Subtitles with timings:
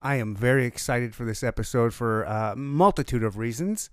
[0.00, 3.90] I am very excited for this episode for a multitude of reasons.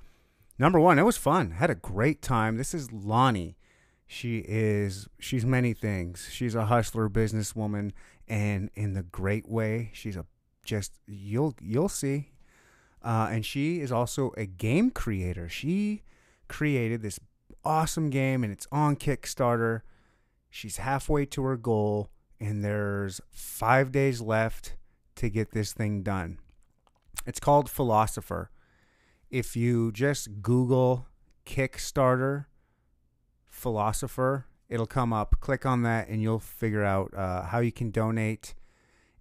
[0.59, 1.51] Number one, it was fun.
[1.51, 2.57] Had a great time.
[2.57, 3.57] This is Lonnie.
[4.05, 6.29] She is she's many things.
[6.31, 7.91] She's a hustler, businesswoman,
[8.27, 9.89] and in the great way.
[9.93, 10.27] She's a
[10.63, 12.29] just you'll you'll see.
[13.01, 15.49] Uh, and she is also a game creator.
[15.49, 16.03] She
[16.47, 17.19] created this
[17.63, 19.81] awesome game, and it's on Kickstarter.
[20.51, 22.09] She's halfway to her goal,
[22.39, 24.75] and there's five days left
[25.15, 26.39] to get this thing done.
[27.25, 28.49] It's called Philosopher.
[29.29, 31.07] If you just Google
[31.45, 32.45] Kickstarter
[33.47, 35.39] Philosopher, it'll come up.
[35.39, 38.55] Click on that, and you'll figure out uh, how you can donate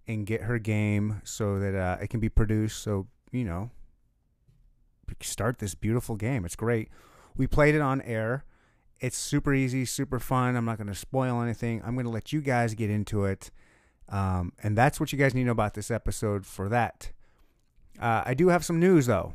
[0.07, 2.83] and get her game so that uh, it can be produced.
[2.83, 3.71] So, you know,
[5.21, 6.45] start this beautiful game.
[6.45, 6.89] It's great.
[7.35, 8.45] We played it on air.
[8.99, 10.55] It's super easy, super fun.
[10.55, 11.81] I'm not going to spoil anything.
[11.85, 13.51] I'm going to let you guys get into it.
[14.09, 17.11] Um, and that's what you guys need to know about this episode for that.
[17.99, 19.33] Uh, I do have some news, though.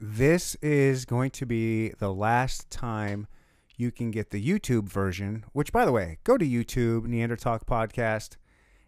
[0.00, 3.28] This is going to be the last time
[3.76, 8.36] you can get the YouTube version, which, by the way, go to YouTube, Neanderthal Podcast,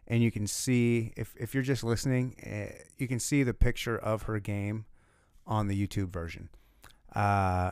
[0.07, 3.97] and you can see, if, if you're just listening, uh, you can see the picture
[3.97, 4.85] of her game
[5.47, 6.49] on the YouTube version.
[7.15, 7.71] Uh,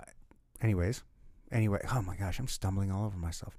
[0.63, 1.03] anyways,
[1.51, 3.55] anyway, oh my gosh, I'm stumbling all over myself.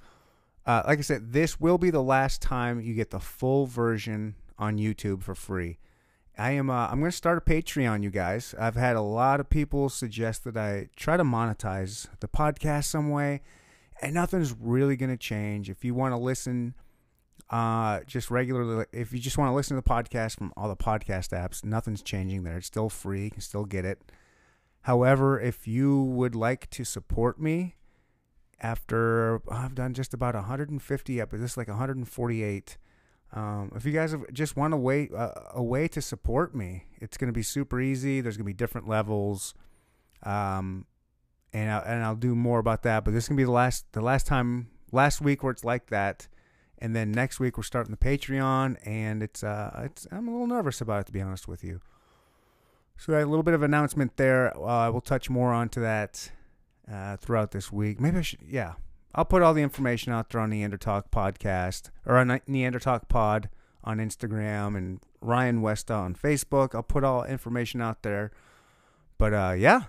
[0.66, 4.36] Uh, like I said, this will be the last time you get the full version
[4.58, 5.80] on YouTube for free.
[6.38, 6.70] I am.
[6.70, 8.56] Uh, I'm going to start a Patreon, you guys.
[8.60, 13.10] I've had a lot of people suggest that I try to monetize the podcast some
[13.10, 13.42] way,
[14.02, 15.70] and nothing's really going to change.
[15.70, 16.74] If you want to listen,
[17.50, 20.76] uh, just regularly, if you just want to listen to the podcast from all the
[20.76, 22.58] podcast apps, nothing's changing there.
[22.58, 23.26] It's still free.
[23.26, 24.02] You can still get it.
[24.82, 27.76] However, if you would like to support me,
[28.64, 32.78] after I've done just about 150 episodes, this is like 148.
[33.34, 36.86] Um, if you guys have, just want a way uh, a way to support me,
[37.02, 38.22] it's going to be super easy.
[38.22, 39.54] There's going to be different levels,
[40.24, 40.86] um,
[41.52, 43.04] and I, and I'll do more about that.
[43.04, 45.64] But this is going to be the last the last time last week where it's
[45.64, 46.28] like that,
[46.78, 50.48] and then next week we're starting the Patreon, and it's uh it's I'm a little
[50.48, 51.82] nervous about it to be honest with you.
[52.98, 54.56] So a little bit of announcement there.
[54.56, 56.32] Uh, we'll touch more onto that
[56.92, 58.00] uh, throughout this week.
[58.00, 58.74] Maybe I should, yeah.
[59.16, 63.50] I'll put all the information out there on Neanderthal Podcast or on Neanderthal Pod
[63.84, 66.74] on Instagram and Ryan Westa on Facebook.
[66.74, 68.32] I'll put all information out there.
[69.18, 69.84] But uh, yeah,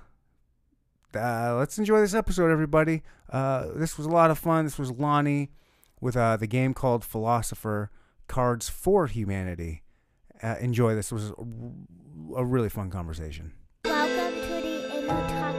[1.14, 3.02] uh, let's enjoy this episode, everybody.
[3.30, 4.64] Uh, this was a lot of fun.
[4.64, 5.50] This was Lonnie
[6.00, 7.90] with uh, the game called Philosopher
[8.28, 9.82] Cards for Humanity.
[10.42, 11.10] Uh, enjoy this.
[11.10, 11.32] It was
[12.36, 13.52] a, really fun conversation.
[13.84, 15.53] Welcome to the Inner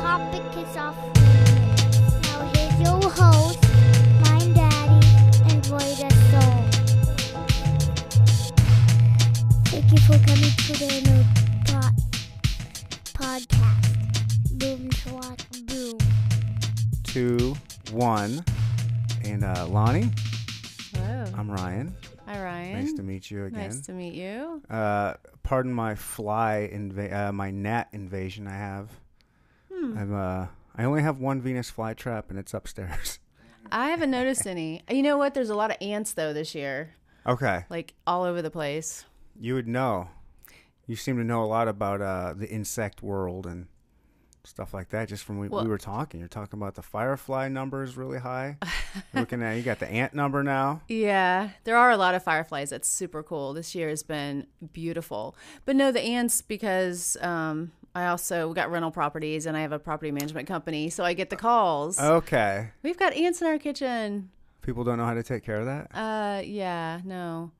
[0.00, 1.82] topic is off limits.
[2.26, 3.62] Now here's your host,
[4.24, 5.06] my daddy,
[5.52, 6.58] and Roy the Soul.
[9.66, 11.22] Thank you for coming to the Inner
[11.66, 11.94] Talk
[13.14, 14.58] podcast.
[14.58, 15.98] Boom, swat, boom.
[17.04, 17.54] Two,
[17.92, 18.42] one,
[19.24, 20.10] and uh, Lonnie.
[20.94, 21.24] Hello.
[21.36, 21.94] I'm Ryan.
[22.26, 22.72] Hi, Ryan.
[22.80, 23.68] Nice to meet you again.
[23.68, 24.62] Nice to meet you.
[24.70, 28.46] Uh, pardon my fly inva- uh, my gnat invasion.
[28.46, 28.88] I have.
[29.80, 29.98] Hmm.
[29.98, 30.46] I'm uh,
[30.76, 33.18] I only have one Venus flytrap, and it's upstairs.
[33.72, 34.82] I haven't noticed any.
[34.90, 35.34] You know what?
[35.34, 36.94] There's a lot of ants though this year,
[37.26, 39.04] okay, like all over the place.
[39.38, 40.08] you would know.
[40.86, 43.68] You seem to know a lot about uh, the insect world and
[44.42, 45.08] stuff like that.
[45.08, 48.18] Just from we, Well- we were talking, you're talking about the firefly number is really
[48.18, 48.56] high.
[49.14, 50.80] Looking at you got the ant number now.
[50.88, 52.70] Yeah, there are a lot of fireflies.
[52.70, 53.52] That's super cool.
[53.54, 55.36] This year has been beautiful.
[55.64, 59.78] But no, the ants because um, I also got rental properties and I have a
[59.78, 61.98] property management company, so I get the calls.
[62.00, 64.30] Okay, We've got ants in our kitchen.
[64.62, 65.88] people don't know how to take care of that.
[65.92, 67.50] Uh, yeah, no.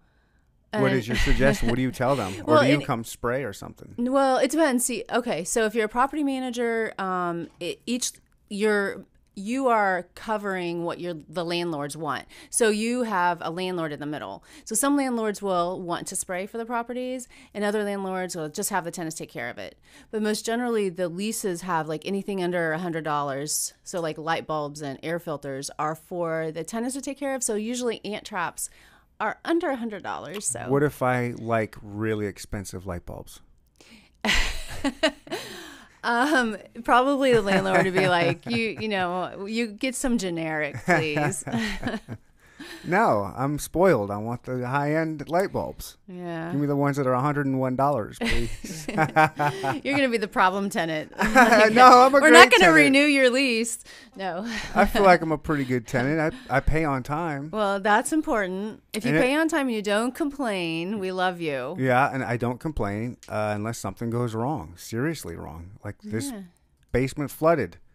[0.72, 1.69] what Uh, is your suggestion?
[1.69, 3.94] what do you tell them, or Well, do you it- come spray or something?
[3.98, 4.84] Well, it depends.
[4.84, 8.12] See, okay, so if you're a property manager, um, it, each
[8.48, 9.04] you're
[9.40, 12.26] you are covering what your the landlords want.
[12.50, 14.44] So you have a landlord in the middle.
[14.64, 18.70] So some landlords will want to spray for the properties, and other landlords will just
[18.70, 19.78] have the tenants take care of it.
[20.10, 23.75] But most generally, the leases have like anything under a hundred dollars.
[23.82, 27.43] So like light bulbs and air filters are for the tenants to take care of.
[27.43, 28.70] So usually ant traps
[29.19, 30.46] are under a hundred dollars.
[30.46, 33.40] So What if I like really expensive light bulbs?
[36.02, 41.44] Um, probably the landlord would be like, you, you know, you get some generic, please.
[42.84, 44.10] no, I'm spoiled.
[44.10, 45.96] I want the high end light bulbs.
[46.08, 46.50] Yeah.
[46.52, 48.86] Give me the ones that are $101, please.
[49.84, 51.12] You're going to be the problem tenant.
[51.18, 53.84] no, I'm a We're not going to renew your lease.
[54.16, 54.44] No.
[54.74, 56.34] I feel like I'm a pretty good tenant.
[56.50, 57.50] I, I pay on time.
[57.52, 58.82] Well, that's important.
[58.92, 61.76] If you And it- pay on time and you don't complain, we love you.
[61.78, 65.72] Yeah, and I don't complain uh, unless something goes wrong, seriously wrong.
[65.84, 66.42] Like this Yeah.
[66.92, 67.78] basement flooded.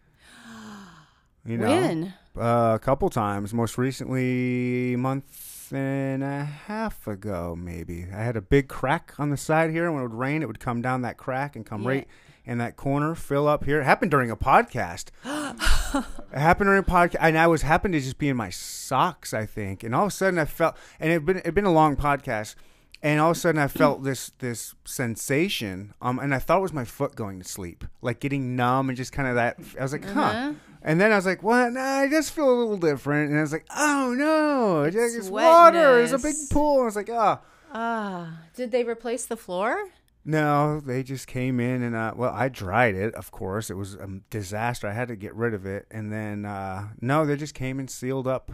[1.44, 2.14] You know, When?
[2.38, 3.54] Uh, a couple times.
[3.54, 8.06] Most recently, a month and a half ago, maybe.
[8.14, 9.90] I had a big crack on the side here.
[9.90, 11.88] When it would rain, it would come down that crack and come Yeah.
[11.88, 12.08] right
[12.44, 13.80] in that corner, fill up here.
[13.80, 15.06] It happened during a podcast.
[15.24, 19.34] it happened during a podcast, and I was happened to just be in my socks,
[19.34, 19.82] I think.
[19.82, 22.54] And all of a sudden, I felt, and it been it been a long podcast.
[23.02, 26.62] And all of a sudden, I felt this this sensation, um, and I thought it
[26.62, 29.58] was my foot going to sleep, like getting numb and just kind of that.
[29.78, 30.20] I was like, huh.
[30.20, 30.52] Uh-huh.
[30.86, 31.72] And then I was like, "What?
[31.72, 35.28] Nah, I just feel a little different." And I was like, "Oh no, it's, It's
[35.28, 36.00] water.
[36.00, 37.40] It's a big pool." I was like, "Oh
[37.74, 39.90] Ah, did they replace the floor?
[40.24, 43.14] no!" They just came in and uh, well, I dried it.
[43.16, 44.86] Of course, it was a disaster.
[44.86, 47.90] I had to get rid of it, and then uh, no, they just came and
[47.90, 48.52] sealed up,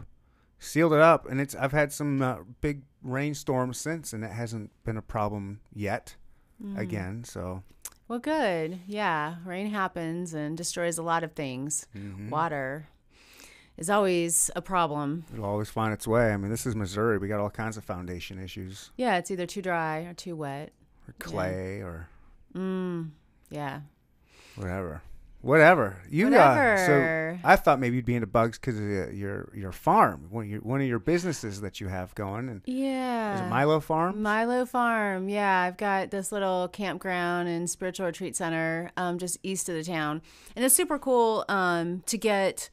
[0.58, 1.28] sealed it up.
[1.28, 5.60] And it's I've had some uh, big rainstorms since, and it hasn't been a problem
[5.74, 6.16] yet.
[6.64, 6.78] Mm.
[6.78, 7.62] Again, so
[8.12, 8.80] Well, good.
[8.86, 11.86] Yeah, rain happens and destroys a lot of things.
[11.96, 12.28] Mm-hmm.
[12.28, 12.86] Water
[13.78, 15.24] is always a problem.
[15.32, 16.30] it'll always find its way.
[16.30, 17.16] I mean, this is Missouri.
[17.16, 20.72] We got all kinds of foundation issues, Yeah, it's either too dry or too wet.
[21.08, 22.06] or clay, or
[22.54, 23.12] Mm,
[23.48, 23.80] yeah.
[24.56, 25.00] Whatever.
[25.42, 25.98] Whatever.
[26.08, 26.84] You Uh, Whatever.
[26.86, 28.84] so I thought maybe you'd be into bugs because of
[29.14, 32.48] your, your farm, one of your, one of your businesses that you have going.
[32.48, 33.34] And Yeah.
[33.34, 34.22] is it Milo Farm?
[34.22, 35.28] Milo Farm.
[35.28, 39.84] Yeah, I've got this little campground and spiritual retreat center um, just east of the
[39.84, 40.22] town.
[40.56, 42.70] And it's super cool um, to get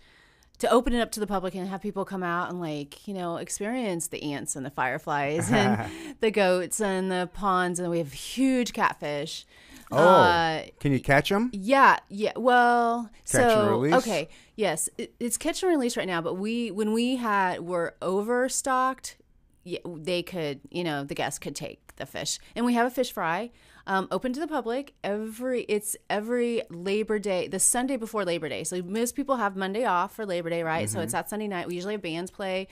[0.59, 3.13] to open it up to the public and have people come out and like, you
[3.13, 5.89] know, experience the ants and the fireflies and
[6.19, 9.45] the goats and the ponds and we have huge catfish.
[9.91, 11.49] Oh, Uh, can you catch them?
[11.53, 12.33] yeah, yeah.
[12.35, 13.93] Well, Catch and so release?
[13.95, 16.21] okay, yes, it, it's catch and release right now.
[16.21, 19.17] But we, when we had were overstocked,
[19.63, 22.91] yeah, they could, you know, the guests could take the fish, and we have a
[22.91, 23.51] fish fry,
[23.87, 25.63] um, open to the public every.
[25.63, 28.63] It's every Labor Day, the Sunday before Labor Day.
[28.63, 30.89] So most people have Monday off for Labor Day, right?
[30.89, 31.67] So it's that Sunday night.
[31.67, 32.67] We usually have bands play.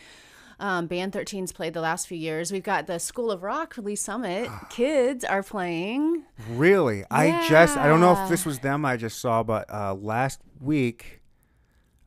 [0.59, 2.51] Um, Band 13's played the last few years.
[2.51, 4.49] We've got the School of Rock Lee's Summit.
[4.69, 6.23] Kids are playing.
[6.49, 7.03] Really?
[7.11, 10.41] I just I don't know if this was them I just saw, but uh, last
[10.59, 11.21] week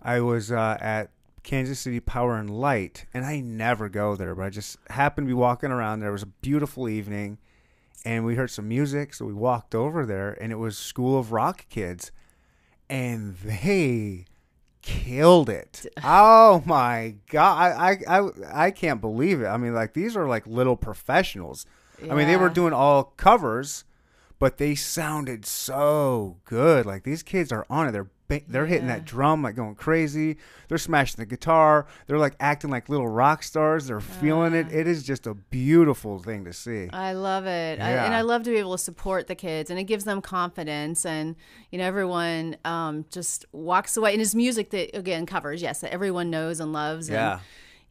[0.02, 1.11] I was uh, at
[1.43, 5.31] Kansas City Power and Light, and I never go there, but I just happened to
[5.31, 6.11] be walking around there.
[6.11, 7.38] It was a beautiful evening,
[8.05, 11.32] and we heard some music, so we walked over there, and it was School of
[11.32, 12.11] Rock kids,
[12.88, 14.26] and they
[14.82, 15.87] killed it.
[16.03, 19.47] Oh my god, I I I, I can't believe it.
[19.47, 21.67] I mean, like these are like little professionals.
[22.03, 23.85] I mean, they were doing all covers,
[24.38, 26.87] but they sounded so good.
[26.87, 27.93] Like these kids are on it.
[27.93, 30.38] They're ba- they're hitting that drum like going crazy.
[30.69, 31.87] They're smashing the guitar.
[32.06, 33.88] They're like acting like little rock stars.
[33.88, 34.73] They're feeling it.
[34.73, 36.88] It is just a beautiful thing to see.
[36.93, 37.79] I love it.
[37.81, 38.05] I, Yeah.
[38.06, 41.05] and I love to be able to support the kids and it gives them confidence
[41.05, 41.37] and
[41.71, 45.93] you know everyone um, just walks away and it's music that again covers yes that
[45.93, 47.41] everyone knows and loves and yeah.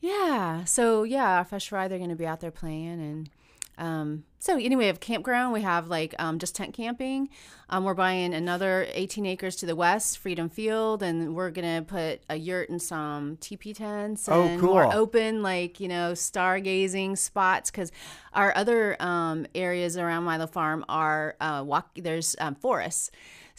[0.02, 3.30] yeah so yeah our Fresh Fry they're going to be out there playing and
[3.80, 7.30] um, so anyway we have campground we have like um, just tent camping
[7.70, 11.86] um, we're buying another 18 acres to the west Freedom Field and we're going to
[11.86, 14.74] put a yurt and some teepee tents Oh, and cool.
[14.76, 17.92] more open like you know stargazing spots because
[18.34, 21.90] our other um, areas around Milo Farm are uh, walk.
[21.96, 23.10] There's um, forests,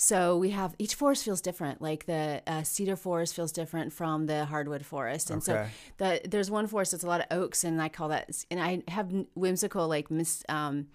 [0.03, 1.83] so we have each forest feels different.
[1.83, 5.69] Like the uh, cedar forest feels different from the hardwood forest, and Okay.
[5.69, 8.31] so the there's one forest that's a lot of oaks, and I call that.
[8.51, 10.87] And I have whimsical like mis, um,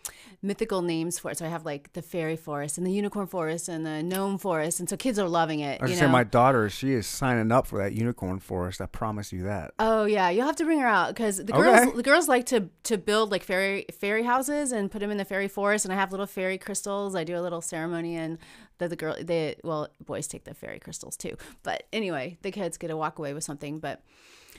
[0.42, 1.38] mythical names for it.
[1.38, 4.80] So I have like the fairy forest and the unicorn forest and the gnome forest,
[4.80, 5.82] and so kids are loving it.
[5.82, 6.18] I was you just saying, know?
[6.18, 8.82] my daughter, she is signing up for that unicorn forest.
[8.82, 9.72] I promise you that.
[9.78, 11.96] Oh yeah, you'll have to bring her out because the girls Okay.
[11.96, 15.26] the girls like to to build like fairy fairy houses and put them in the
[15.26, 15.86] fairy forest.
[15.86, 17.14] And I have little fairy crystals.
[17.14, 18.40] I do a little ceremony and
[18.78, 21.38] the the girl they well boys take the fairy crystals too.
[21.64, 23.80] But anyway, the kids get to walk away with something.
[23.80, 24.02] But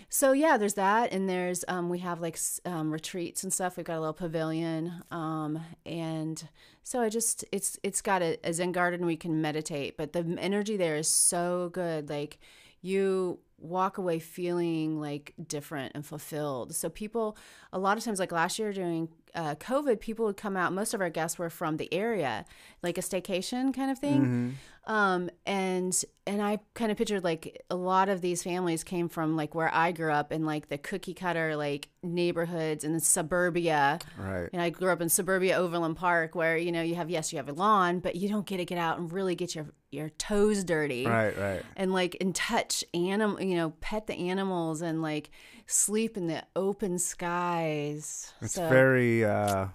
[0.08, 3.76] so yeah, there's that, and there's um, we have like um, retreats and stuff.
[3.76, 6.49] We've got a little pavilion, um, and
[6.82, 10.37] so I just it's it's got a, a Zen garden we can meditate, but the
[10.38, 12.08] energy there is so good.
[12.08, 12.38] Like
[12.82, 16.75] you walk away feeling like different and fulfilled.
[16.75, 17.36] So people,
[17.72, 20.72] a lot of times, like last year during uh, COVID, people would come out.
[20.72, 22.44] Most of our guests were from the area,
[22.82, 24.56] like a staycation kind of thing.
[24.88, 29.37] Um, and and I kind of pictured like a lot of these families came from
[29.37, 33.99] like where I grew up in like the cookie cutter like neighborhoods in the suburbia.
[34.16, 34.49] Right.
[34.52, 37.38] And I grew up in suburbia Overland Park where, you know, you have yes, you
[37.38, 40.09] have a lawn, but you don't get to get out and really get your your
[40.11, 41.05] toes dirty.
[41.07, 41.62] Right, right.
[41.76, 45.31] And like and touch animal, you know, pet the animals and like
[45.66, 48.33] sleep in the open skies.
[48.40, 49.66] It's So- very uh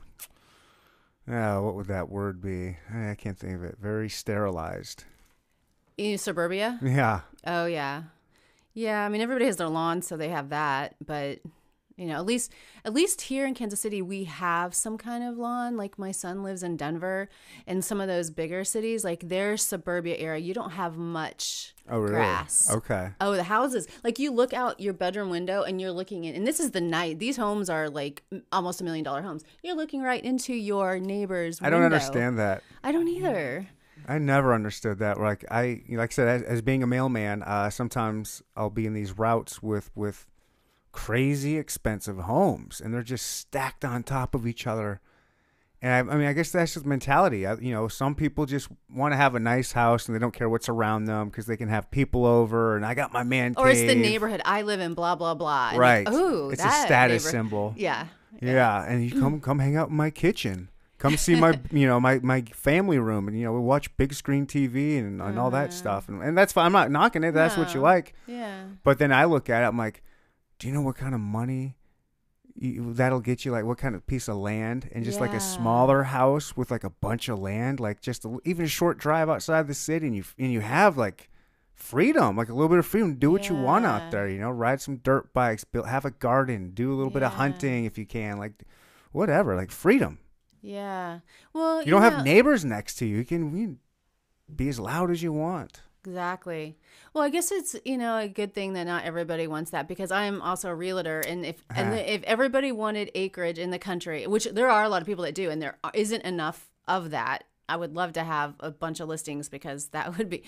[1.27, 2.77] yeah, what would that word be?
[2.93, 3.77] Eh, I can't think of it.
[3.81, 5.03] Very sterilized.
[5.97, 6.79] in suburbia.
[6.81, 7.21] Yeah.
[7.45, 8.03] Oh yeah,
[8.73, 9.05] yeah.
[9.05, 10.95] I mean, everybody has their lawn, so they have that.
[11.05, 11.39] But
[12.01, 12.51] you know, at least
[12.84, 15.77] at least here in Kansas City, we have some kind of lawn.
[15.77, 17.29] Like my son lives in Denver,
[17.67, 22.00] and some of those bigger cities, like their suburbia area, you don't have much Oh
[22.00, 22.15] really?
[22.15, 22.72] grass.
[22.72, 23.10] Okay.
[23.22, 23.88] Oh, the houses.
[24.03, 26.81] Like you look out your bedroom window and you're looking in, and this is the
[26.81, 27.20] night.
[27.20, 29.43] These homes are like almost a million dollar homes.
[29.62, 31.62] You're looking right into your neighbor's.
[31.62, 32.63] I don't understand that.
[32.84, 33.67] I don't either.
[34.08, 35.20] I never understood that.
[35.20, 38.93] Like I, like I said, as, as being a mailman, uh, sometimes I'll be in
[38.93, 40.25] these routes with with
[40.91, 45.01] crazy expensive homes, and they're just stacked on top of each other.
[45.81, 47.48] And I, I mean, I guess that's just mentality.
[47.48, 50.33] I, you know, some people just want to have a nice house and they don't
[50.33, 52.75] care what's around them because they can have people over.
[52.75, 54.93] And I got my man Or it's the neighborhood I live in.
[54.93, 55.74] Blah blah blah.
[55.75, 56.05] Right?
[56.05, 57.74] Like, Ooh, it's a status symbol.
[57.75, 58.07] Yeah.
[58.39, 60.69] Yeah, and you come come hang out in my kitchen.
[61.00, 64.13] Come see my you know my my family room, and you know we watch big
[64.13, 65.71] screen TV and, and all that uh-huh.
[65.71, 66.67] stuff, and, and that's fine.
[66.67, 67.31] I'm not knocking it.
[67.31, 68.13] That's what you like.
[68.27, 68.65] Yeah.
[68.83, 70.03] But then I look at it, I'm like,
[70.62, 71.75] do you know what kind of money
[72.56, 73.51] you, that'll get you?
[73.51, 76.84] Like what kind of piece of land, and just like a smaller house with like
[76.84, 80.15] a bunch of land, like just a, even a short drive outside the city, and
[80.15, 81.30] you and you have like
[81.74, 83.15] freedom, like a little bit of freedom.
[83.15, 84.27] Do what you want out there.
[84.30, 87.32] You know, ride some dirt bikes, build, have a garden, do a little bit of
[87.34, 88.53] hunting if you can, like
[89.12, 90.20] whatever, like freedom.
[90.62, 91.22] Yeah.
[91.53, 93.18] Well, You don't know- have neighbors next to you.
[93.18, 93.80] You can, you can
[94.56, 95.82] be as loud as you want.
[96.05, 96.77] Exactly.
[97.13, 100.12] Well, I guess it's you know a good thing that not everybody wants that because
[100.12, 102.03] I'm also a realtor, and if and Uh-huh.
[102.05, 105.36] if everybody wanted acreage in the country, which there are a lot of people that
[105.36, 109.08] do, and there isn't enough of that, I would love to have a bunch of
[109.08, 110.43] listings because that would be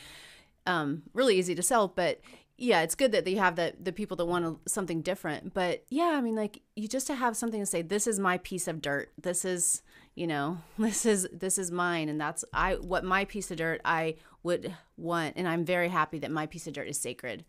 [0.65, 1.88] um, really easy to sell.
[1.88, 2.19] But
[2.57, 5.53] yeah, it's good that you have the the people that want a, something different.
[5.53, 7.83] But yeah, I mean, like you just to have something to say.
[7.83, 9.12] This is my piece of dirt.
[9.22, 9.83] This is
[10.15, 13.82] you know this is this is mine, and that's I what my piece of dirt
[13.86, 17.46] I would want, and I'm very happy that my piece of dirt is sacred.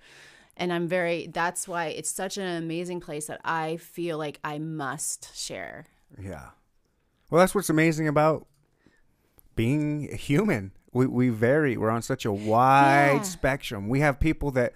[0.57, 4.59] And I'm very, that's why it's such an amazing place that I feel like I
[4.61, 5.87] must share.
[6.17, 6.51] Yeah.
[7.29, 8.47] Well, that's what's amazing about
[9.57, 10.71] being human.
[10.93, 11.77] We we vary.
[11.77, 13.23] We're on such a wide Yeah.
[13.23, 13.89] spectrum.
[13.89, 14.75] We have people that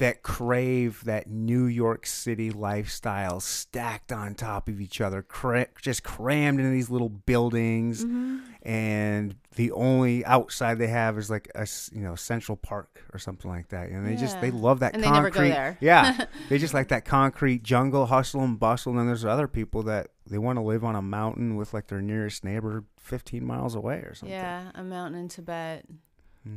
[0.00, 6.02] that crave that New York City lifestyle stacked on top of each other, cra- just
[6.02, 8.38] crammed into these little buildings, Mm-hmm.
[8.62, 13.50] and the only outside they have is like a you know Central Park or something
[13.50, 13.88] like that.
[13.88, 15.30] And they just they love that And they concrete.
[15.30, 15.78] never go there.
[15.80, 18.90] Yeah, they just like that concrete jungle hustle and bustle.
[18.92, 21.86] And then there's other people that they want to live on a mountain with like
[21.88, 24.36] their nearest neighbor 15 miles away or something.
[24.36, 25.86] Yeah, a mountain in Tibet,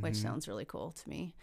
[0.00, 0.22] which Mhm.
[0.22, 1.34] sounds really cool to me.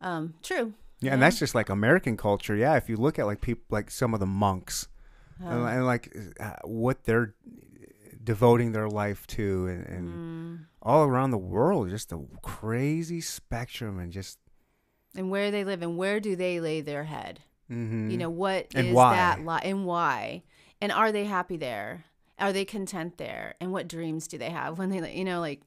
[0.00, 0.74] Um, true.
[1.00, 2.56] Yeah, and that's just like American culture.
[2.56, 4.88] Yeah, if you look at like people, like some of the monks,
[5.38, 7.34] and, and like uh, what they're
[8.22, 13.98] devoting their life to, and, and mm, all around the world, just a crazy spectrum,
[13.98, 14.38] and just
[15.14, 17.40] and where they live and where do they lay their head?
[17.70, 18.10] mhm.
[18.10, 19.14] You know, what is And why?
[19.16, 20.42] that li- and why?
[20.80, 22.04] And are they happy there?
[22.38, 23.54] Are they content there?
[23.60, 25.62] And what dreams do they have when they, you know, like,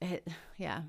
[0.00, 0.26] it,
[0.56, 0.82] yeah.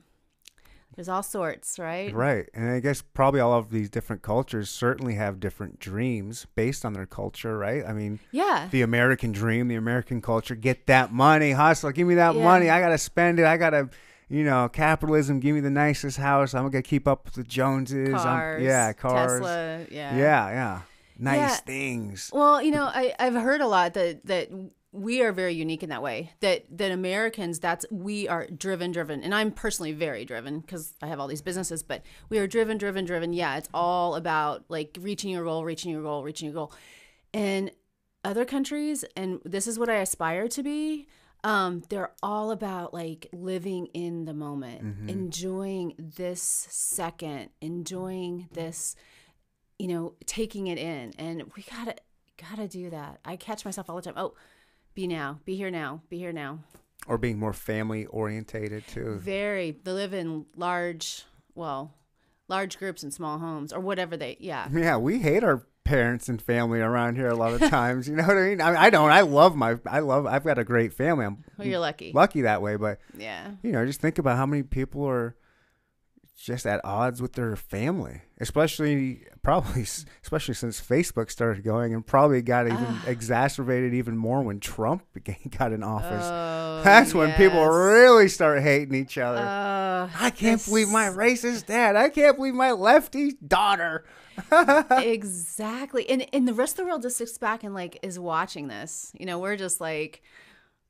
[0.96, 2.14] There's all sorts, right?
[2.14, 2.50] Right.
[2.54, 6.94] And I guess probably all of these different cultures certainly have different dreams based on
[6.94, 7.84] their culture, right?
[7.88, 8.68] I mean, Yeah.
[8.72, 12.44] the American dream, the American culture, get that money, hustle, give me that Yeah.
[12.44, 12.70] money.
[12.70, 13.46] I got to spend it.
[13.46, 13.90] I got to,
[14.30, 16.54] you know, capitalism, give me the nicest house.
[16.54, 18.14] I'm going to keep up with the Joneses.
[18.14, 19.40] I'm- yeah, cars.
[19.42, 19.80] Tesla.
[19.90, 20.16] Yeah.
[20.16, 20.82] Yeah, yeah.
[21.20, 21.56] Nice Yeah.
[21.58, 22.30] things.
[22.34, 24.50] Well, you know, I, I've heard a lot that that
[24.94, 26.32] we are very unique in that way.
[26.40, 31.08] That that Americans, that's we are driven, driven, and I'm personally very driven because I
[31.08, 31.84] have all these businesses.
[31.84, 33.34] But we are driven, driven, driven.
[33.34, 36.74] Yeah, it's all about like reaching your goal, reaching your goal, reaching your goal.
[37.34, 37.72] And
[38.24, 41.08] other countries, and this is what I aspire to be.
[41.44, 48.96] Um, they're all about like living in the moment, enjoying this second, enjoying this
[49.80, 51.14] you know, taking it in.
[51.20, 51.96] And we gotta
[52.38, 53.20] gotta do that.
[53.26, 54.14] I catch myself all the time.
[54.16, 54.34] Oh,
[54.94, 56.60] be now, be here now, be here now.
[57.08, 59.18] Or being more family orientated too.
[59.20, 61.24] Very they live in large
[61.56, 61.94] well,
[62.48, 64.68] large groups in small homes or whatever they yeah.
[64.74, 68.08] Yeah, we hate our parents and family around here a lot of times.
[68.08, 68.62] You know what I mean?
[68.62, 69.12] I, I don't.
[69.12, 69.78] I love my.
[69.86, 70.26] I love.
[70.26, 71.26] I've got a great family.
[71.26, 72.14] I'm Well, you're lucky.
[72.14, 72.78] lucky that way.
[72.78, 73.52] But Yeah.
[73.64, 75.36] you know, just think about how many people are
[76.38, 79.82] just at odds with their family, especially probably
[80.24, 83.04] especially since Facebook started going and probably got even Ah.
[83.08, 86.26] exacerbated even more when Trump began, got in office.
[86.26, 89.40] Oh, That's when people really start hating each other.
[89.40, 91.96] Uh, I can't this- believe my racist dad.
[91.96, 94.06] I can't believe my lefty daughter.
[94.92, 98.68] exactly and and the rest of the world just sits back and like is watching
[98.68, 100.24] this you know we're just like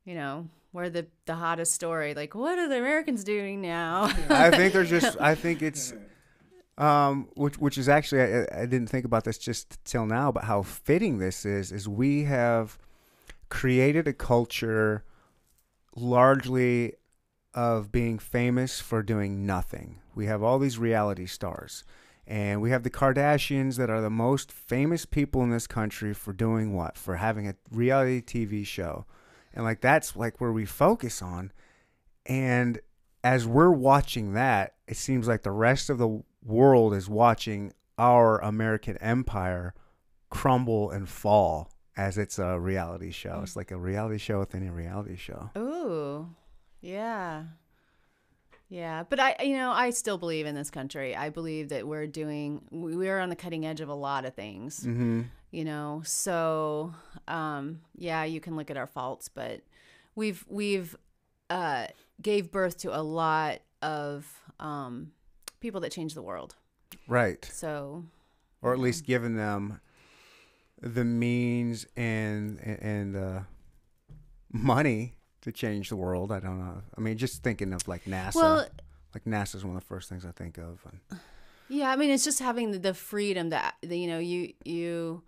[0.06, 4.50] you know we're the the hottest story like what are the americans doing now I
[4.50, 5.20] think there's just.
[5.20, 5.92] I think it's,
[6.76, 10.44] um, which which is actually I, I didn't think about this just till now, but
[10.44, 12.78] how fitting this is is we have
[13.48, 15.04] created a culture
[15.94, 16.94] largely
[17.54, 20.00] of being famous for doing nothing.
[20.14, 21.84] We have all these reality stars.
[22.26, 26.32] And we have the Kardashians that are the most famous people in this country for
[26.32, 26.96] doing what?
[26.96, 29.04] For having a reality TV show.
[29.52, 31.52] And like that's like where we focus on.
[32.26, 32.80] And
[33.22, 38.38] as we're watching that, it seems like the rest of the world is watching our
[38.38, 39.74] American empire
[40.30, 43.40] crumble and fall as it's a reality show.
[43.42, 45.50] It's like a reality show within a reality show.
[45.56, 46.28] Ooh,
[46.80, 47.44] yeah.
[48.68, 51.14] Yeah, but I, you know, I still believe in this country.
[51.14, 54.34] I believe that we're doing, we- we're on the cutting edge of a lot of
[54.34, 55.22] things, Mm-hmm.
[55.52, 56.02] you know.
[56.04, 56.92] So,
[57.28, 59.60] um, yeah, you can look at our faults, but
[60.16, 60.96] we've we've
[61.50, 61.86] uh,
[62.20, 64.26] gave birth to a lot of
[64.58, 65.12] um,
[65.64, 66.54] people that change the world.
[67.08, 67.42] Right.
[67.50, 68.04] So,
[68.60, 69.80] Or at least giving them
[70.82, 73.40] the means and and uh,
[74.52, 76.30] money to change the world.
[76.30, 76.82] I don't know.
[76.96, 78.34] I mean, just thinking of like NASA.
[78.34, 78.66] well,
[79.14, 80.84] like NASA is one of the first things I think of.
[81.70, 85.22] Yeah, I mean, it's just having the, the freedom that you know you you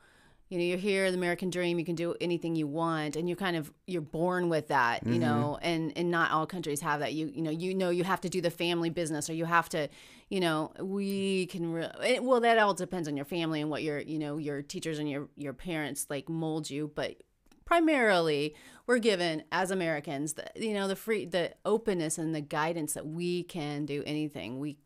[0.49, 1.79] you know you're here, the American dream.
[1.79, 5.13] You can do anything you want, and you're kind of you're born with that, you
[5.13, 5.21] mm-hmm.
[5.21, 5.59] know.
[5.61, 7.15] And and not all countries have that.
[7.15, 9.69] You you know you know you have to do the family business, or you have
[9.71, 9.89] to,
[10.29, 11.73] you know, we can.
[11.73, 14.99] Re- well, that all depends on your family and what your you know your teachers
[14.99, 17.17] and your your parents like mold you, but
[17.65, 18.55] primarily
[18.87, 23.05] we're given as americans the you know the free the openness and the guidance that
[23.05, 24.77] we can do anything we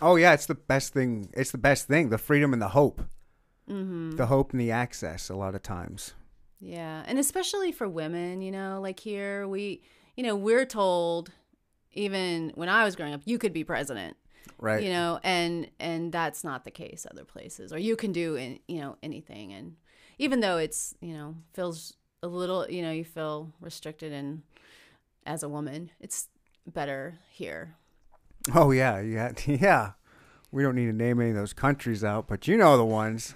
[0.00, 1.28] oh yeah, it's the best thing.
[1.34, 2.10] It's the best thing.
[2.10, 3.02] The freedom and the hope.
[3.68, 4.12] Mm-hmm.
[4.16, 5.28] The hope and the access.
[5.28, 6.14] A lot of times.
[6.60, 9.82] Yeah, and especially for women, you know, like here we,
[10.16, 11.32] you know, we're told
[11.92, 14.16] even when I was growing up, you could be president,
[14.58, 14.82] Right.
[14.82, 18.60] you know, and and that's not the case other places, or you can do, in,
[18.68, 19.74] you know, anything, and
[20.18, 24.42] even though it's, you know, feels a little, you know, you feel restricted and
[25.26, 26.28] as a woman, it's
[26.66, 27.74] better here.
[28.54, 29.92] Oh yeah, yeah, yeah.
[30.52, 33.34] We don't need to name any of those countries out, but you know the ones.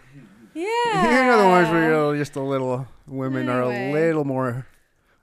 [0.55, 4.67] Yeah, You know the ones where you're just a little women are a little more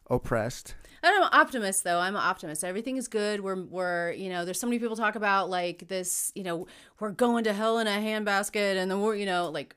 [0.09, 0.75] oppressed.
[1.03, 1.99] I'm an optimist though.
[1.99, 2.63] I'm an optimist.
[2.63, 3.41] Everything is good.
[3.41, 6.65] We're we're you know, there's so many people talk about like this, you know,
[6.99, 9.75] we're going to hell in a handbasket and the war, you know, like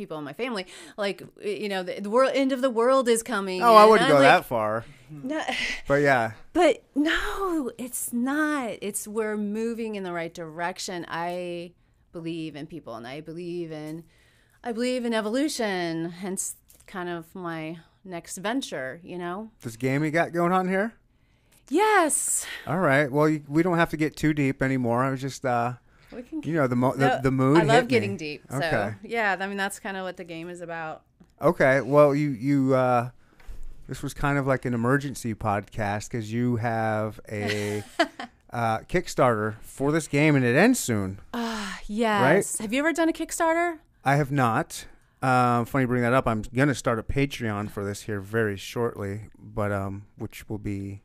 [0.00, 3.22] people in my family, like you know, the, the world end of the world is
[3.22, 3.62] coming.
[3.62, 5.42] Oh, I wouldn't go like, that far, No,
[5.86, 8.74] but yeah, but no, it's not.
[8.80, 11.04] It's we're moving in the right direction.
[11.08, 11.72] I
[12.12, 14.04] believe in people and I believe in
[14.64, 19.50] I believe in evolution, hence kind of my next venture, you know?
[19.62, 20.94] this game you got going on here.
[21.70, 22.46] Yes.
[22.66, 23.10] All right.
[23.10, 25.04] Well, you, we don't have to get too deep anymore.
[25.04, 25.74] I was just, uh,
[26.14, 27.58] We can you know, the mo- the, the mood.
[27.58, 27.88] I love hit me.
[27.88, 28.42] getting deep.
[28.50, 28.94] So Okay.
[29.04, 31.02] yeah, I mean that's kind of what the game is about.
[31.40, 31.80] Okay.
[31.80, 33.10] Well, you you uh,
[33.88, 37.82] this was kind of like an emergency podcast because you have a
[38.52, 41.20] uh, Kickstarter for this game and it ends soon.
[41.32, 42.56] Uh yes.
[42.58, 42.62] Right?
[42.64, 43.78] Have you ever done a Kickstarter?
[44.04, 44.86] I have not.
[45.22, 46.26] Um, funny you bring that up.
[46.26, 51.02] I'm gonna start a Patreon for this here very shortly, but um, which will be.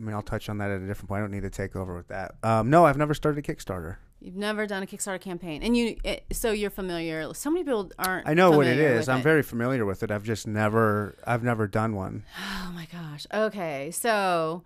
[0.00, 1.18] I mean, I'll touch on that at a different point.
[1.18, 2.34] I don't need to take over with that.
[2.42, 3.96] Um, no, I've never started a Kickstarter.
[4.22, 7.32] You've never done a Kickstarter campaign, and you it, so you're familiar.
[7.34, 8.28] So many people aren't.
[8.28, 9.08] I know what it is.
[9.08, 9.22] I'm it.
[9.22, 10.10] very familiar with it.
[10.10, 11.16] I've just never.
[11.26, 12.24] I've never done one.
[12.38, 13.26] Oh my gosh.
[13.32, 14.62] Okay, so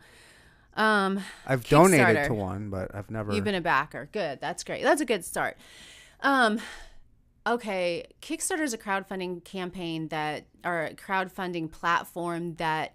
[0.74, 3.32] um, I've donated to one, but I've never.
[3.32, 4.08] you've been a backer.
[4.12, 4.40] Good.
[4.40, 4.82] That's great.
[4.82, 5.56] That's a good start.
[6.20, 6.58] Um,
[7.46, 12.92] okay, Kickstarter is a crowdfunding campaign that, or a crowdfunding platform that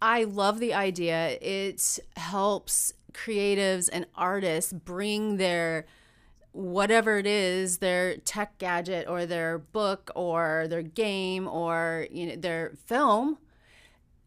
[0.00, 1.38] I love the idea.
[1.40, 5.86] It helps creatives and artists bring their
[6.52, 12.36] whatever it is their tech gadget or their book or their game or you know
[12.36, 13.36] their film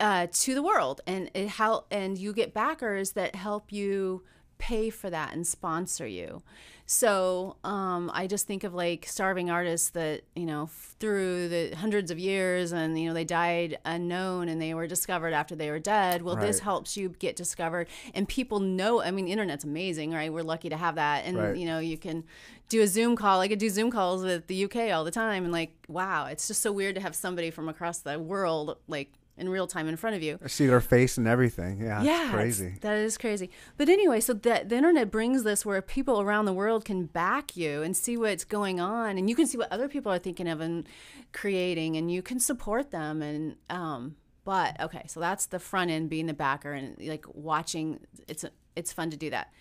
[0.01, 4.23] uh, to the world and it help and you get backers that help you
[4.57, 6.41] pay for that and sponsor you.
[6.89, 11.75] So um, I just think of like starving artists that you know f- through the
[11.75, 15.69] hundreds of years and you know they died unknown and they were discovered after they
[15.69, 16.21] were dead.
[16.21, 19.01] Well, this helps you get discovered and people know.
[19.01, 20.31] I mean, the internet's amazing, right?
[20.31, 21.57] We're lucky to have that, and Right.
[21.57, 22.23] you know you can
[22.69, 23.41] do a Zoom call.
[23.41, 26.47] I could do Zoom calls with the UK all the time, and like wow, it's
[26.47, 29.95] just so weird to have somebody from across the world like in real time in
[29.95, 30.39] front of you.
[30.43, 31.79] I see their face and everything.
[31.81, 32.75] Yeah, Yeah, crazy.
[32.81, 33.49] that is crazy.
[33.77, 37.55] But anyway, so that the internet brings this where people around the world can back
[37.55, 40.47] you and see what's going on, and you can see what other people are thinking
[40.47, 40.87] of and
[41.33, 43.21] creating, and you can support them.
[43.21, 47.99] And um, but okay, so that's the front end being the backer and like watching.
[48.27, 48.43] It's
[48.75, 49.51] it's fun to do that.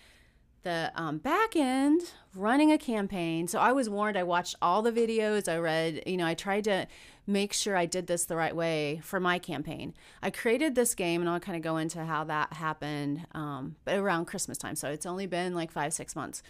[0.63, 2.01] The um, back end
[2.35, 3.47] running a campaign.
[3.47, 4.17] So I was warned.
[4.17, 5.47] I watched all the videos.
[5.51, 6.03] I read.
[6.05, 6.87] You know, I tried to
[7.29, 9.93] make sure I did this the right way for my campaign.
[10.23, 13.27] I created this game, and I'll kind of go into how that happened.
[13.33, 16.41] Um, but around Christmas time, so it's only been like five six months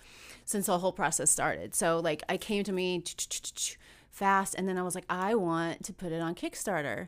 [0.46, 1.74] since the whole process started.
[1.76, 3.04] So like I came to me
[4.12, 7.08] fast, and then I was like, I want to put it on Kickstarter.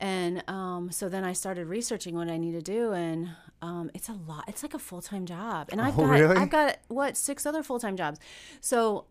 [0.00, 3.30] And um, so then I started researching what I need to do, and
[3.62, 4.44] um, it's a lot.
[4.48, 6.36] It's like a full time job, and I've Oh, got really?
[6.36, 8.18] I've got what six other full time jobs.
[8.60, 9.04] So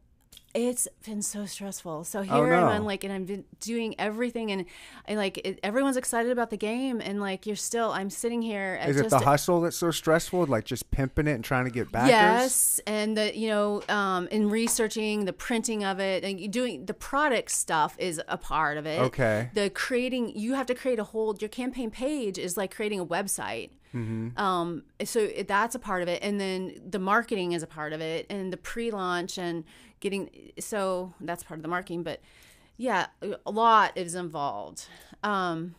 [0.54, 2.04] it's been so stressful.
[2.04, 2.68] So here Oh, no.
[2.68, 4.66] I'm like, and I've been doing everything, and
[5.06, 7.92] and like it, everyone's excited about the game, and like you're still.
[7.92, 8.78] I'm sitting here.
[8.80, 10.46] At Is it the hustle that's so stressful?
[10.46, 12.10] Like just pimping it and trying to get backers?
[12.12, 16.94] Yes, and the you know, um, in researching the printing of it and doing the
[16.94, 19.00] product stuff is a part of it.
[19.00, 19.50] Okay.
[19.54, 21.36] The creating, you have to create a whole.
[21.40, 23.72] Your campaign page is like creating a website.
[23.94, 24.38] Mm-hmm.
[24.42, 27.94] Um, so it- that's a part of it, and then the marketing is a part
[27.94, 29.64] of it, and the pre-launch and
[30.04, 30.52] getting.
[30.60, 32.22] So that's part of the marketing, but
[32.78, 33.08] yeah,
[33.46, 34.88] a lot is involved.
[35.24, 35.76] Um,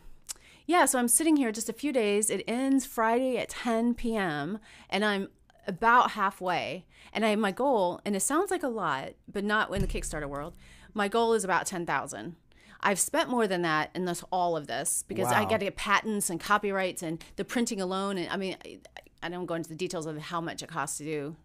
[0.65, 2.29] yeah, so I'm sitting here just a few days.
[2.29, 4.59] It ends Friday at 10 p.m.
[4.89, 5.29] and I'm
[5.67, 6.85] about halfway.
[7.13, 9.87] And I have my goal, and it sounds like a lot, but not in the
[9.87, 10.55] Kickstarter world.
[10.93, 12.35] My goal is about 10,000.
[12.81, 15.75] I've spent more than that in this all of this because I got to get
[15.75, 18.17] patents and copyrights and the printing alone.
[18.17, 18.79] And I mean, I,
[19.23, 21.35] I don't go into the details of how much it costs to do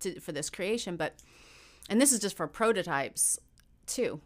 [0.00, 1.14] to, for this creation, but
[1.88, 3.38] and this is just for prototypes
[3.86, 4.20] too.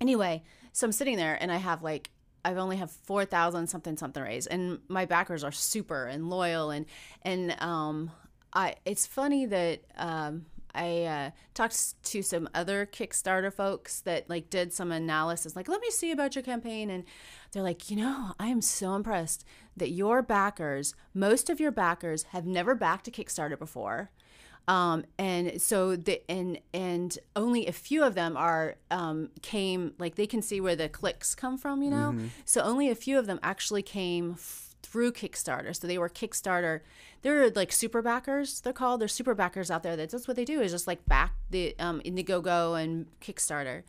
[0.00, 0.42] Anyway
[0.76, 2.10] so i'm sitting there and i have like
[2.44, 6.84] i've only have 4000 something something raised and my backers are super and loyal and
[7.22, 8.10] and um
[8.52, 10.44] i it's funny that um
[10.78, 15.80] I uh, talked to some other Kickstarter folks that like did some analysis, like, let
[15.80, 17.04] me see about your campaign, and
[17.52, 22.24] they're like, you know, I am so impressed that your backers, most of your backers,
[22.24, 24.10] have never backed a Kickstarter before
[24.68, 30.16] um, and so the and and only a few of them are um, came like
[30.16, 32.12] they can see where the clicks come from you know?
[32.44, 35.74] So only a few of them actually came f- through kickstarter.
[35.74, 36.80] So they were kickstarter
[37.22, 39.00] they're like super backers they're called.
[39.00, 41.74] They're super backers out there that's, that's what they do is just like back the
[41.78, 43.82] um, indiegogo and kickstarter.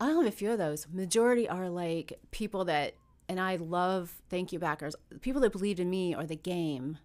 [0.00, 0.86] I only have a few of those.
[0.92, 2.94] Majority are like people that
[3.28, 6.98] and i love thank you backers people that believed in me or the game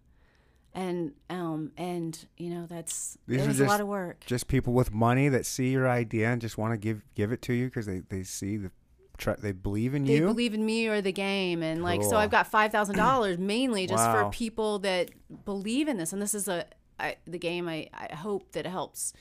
[0.74, 4.94] and um and you know that's These was a lot of work Just people with
[4.94, 7.86] money that see your idea and just want to give give it to you because
[7.86, 8.72] they, they see the
[9.18, 10.26] try, they believe in they you.
[10.26, 14.26] believe in me or the game and like so i've got $5000 mainly just Wow.
[14.26, 15.12] for people that
[15.46, 16.66] believe in this and this is a
[17.00, 19.14] I, the game I, I hope that it helps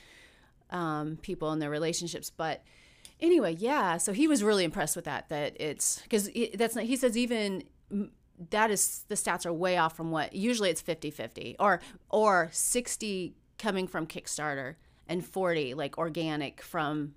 [0.69, 2.63] um, people in their relationships but
[3.19, 6.95] anyway yeah so he was really impressed with that that it's because that's not he
[6.95, 7.63] says even
[8.49, 13.35] that is the stats are way off from what usually it's 50-50 or or 60
[13.59, 14.75] coming from kickstarter
[15.07, 17.13] and 40 like organic from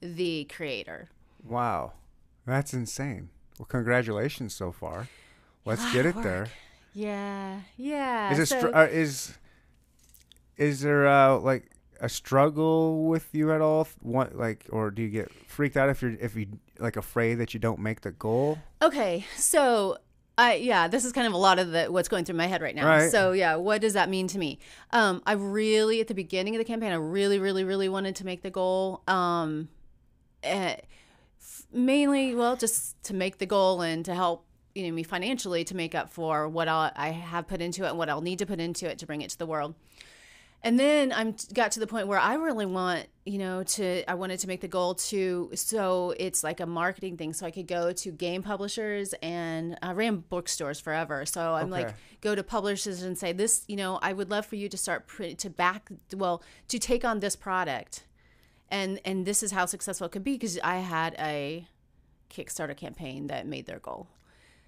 [0.00, 1.08] the creator
[1.44, 1.92] Wow,
[2.44, 3.30] that's insane.
[3.58, 5.08] Well, congratulations so far.
[5.64, 6.48] Let's get it there.
[6.92, 9.38] yeah yeah Is it so- str- uh, is
[10.56, 13.86] is there uh, like a struggle with you at all?
[14.00, 16.46] What like, or do you get freaked out if you're if you
[16.78, 18.58] like afraid that you don't make the goal?
[18.82, 19.98] Okay, so
[20.38, 22.62] I yeah, this is kind of a lot of the what's going through my head
[22.62, 22.86] right now.
[22.86, 23.10] Right.
[23.10, 24.60] So yeah, what does that mean to me?
[24.92, 28.24] Um, I really at the beginning of the campaign, I really, really, really wanted to
[28.24, 29.02] make the goal.
[29.08, 29.68] Um,
[30.44, 30.76] eh,
[31.40, 34.44] f- mainly, well, just to make the goal and to help
[34.76, 37.88] you know me financially to make up for what I'll, I have put into it
[37.88, 39.74] and what I'll need to put into it to bring it to the world.
[40.62, 44.14] And then I'm got to the point where I really want, you know, to I
[44.14, 47.32] wanted to make the goal to so it's like a marketing thing.
[47.32, 51.24] So I could go to game publishers and I ran bookstores forever.
[51.26, 54.56] So I'm like go to publishers and say this, you know, I would love for
[54.56, 58.04] you to start print to back well to take on this product,
[58.68, 61.68] and and this is how successful it could be because I had a
[62.30, 64.08] Kickstarter campaign that made their goal.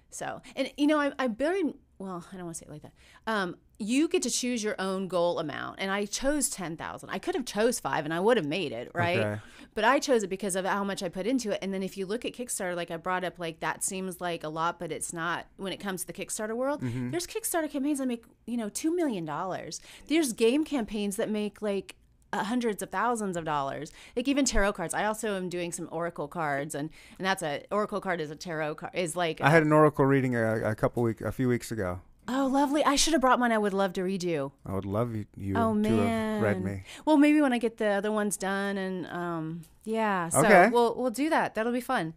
[0.09, 2.81] So, and you know, I, I've been well, I don't want to say it like
[2.81, 2.93] that.
[3.27, 7.09] Um, you get to choose your own goal amount, and I chose ten thousand.
[7.09, 9.17] I could have chose five, and I would have made it right.
[9.17, 9.39] Okay.
[9.73, 11.59] But I chose it because of how much I put into it.
[11.61, 14.43] And then if you look at Kickstarter, like I brought up, like that seems like
[14.43, 16.81] a lot, but it's not when it comes to the Kickstarter world.
[16.81, 17.11] Mm-hmm.
[17.11, 19.81] There's Kickstarter campaigns that make you know two million dollars.
[20.07, 21.95] There's game campaigns that make like
[22.33, 23.91] uh, hundreds of thousands of dollars.
[24.15, 24.93] Like even tarot cards.
[24.93, 28.35] I also am doing some oracle cards, and and that's a oracle card is a
[28.35, 31.47] tarot card is like I had an oracle reading a, a couple week, a few
[31.47, 32.01] weeks ago.
[32.33, 32.83] Oh lovely.
[32.83, 33.51] I should have brought mine.
[33.51, 34.51] I would love to read you.
[34.65, 36.83] I would love you, you Oh to man, have read me.
[37.05, 40.69] Well, maybe when I get the other ones done, and um, yeah, so Okay.
[40.69, 41.55] we'll we'll do that.
[41.55, 42.13] That'll be fun.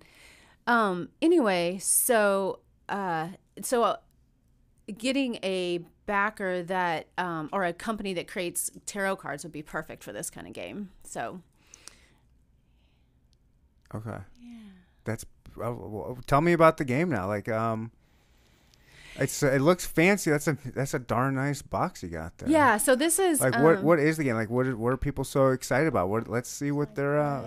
[0.67, 3.29] Um, anyway, so uh,
[3.63, 3.97] so uh,
[4.97, 10.05] getting a backer that um, or a company that creates tarot cards would be perfect
[10.05, 10.91] for this kind of game.
[11.03, 11.41] So
[13.95, 14.19] Okay.
[14.41, 14.59] Yeah.
[15.05, 15.25] That's.
[15.57, 17.29] Uh, well, tell me about the game now.
[17.29, 17.93] Like, um,
[19.17, 20.31] it's it looks fancy.
[20.31, 22.49] That's a that's a darn nice box you got there.
[22.49, 24.35] yeah, so this is Like what um, what is the game?
[24.35, 26.09] Like what are, what are people so excited about?
[26.09, 27.43] What let's see what they're uh,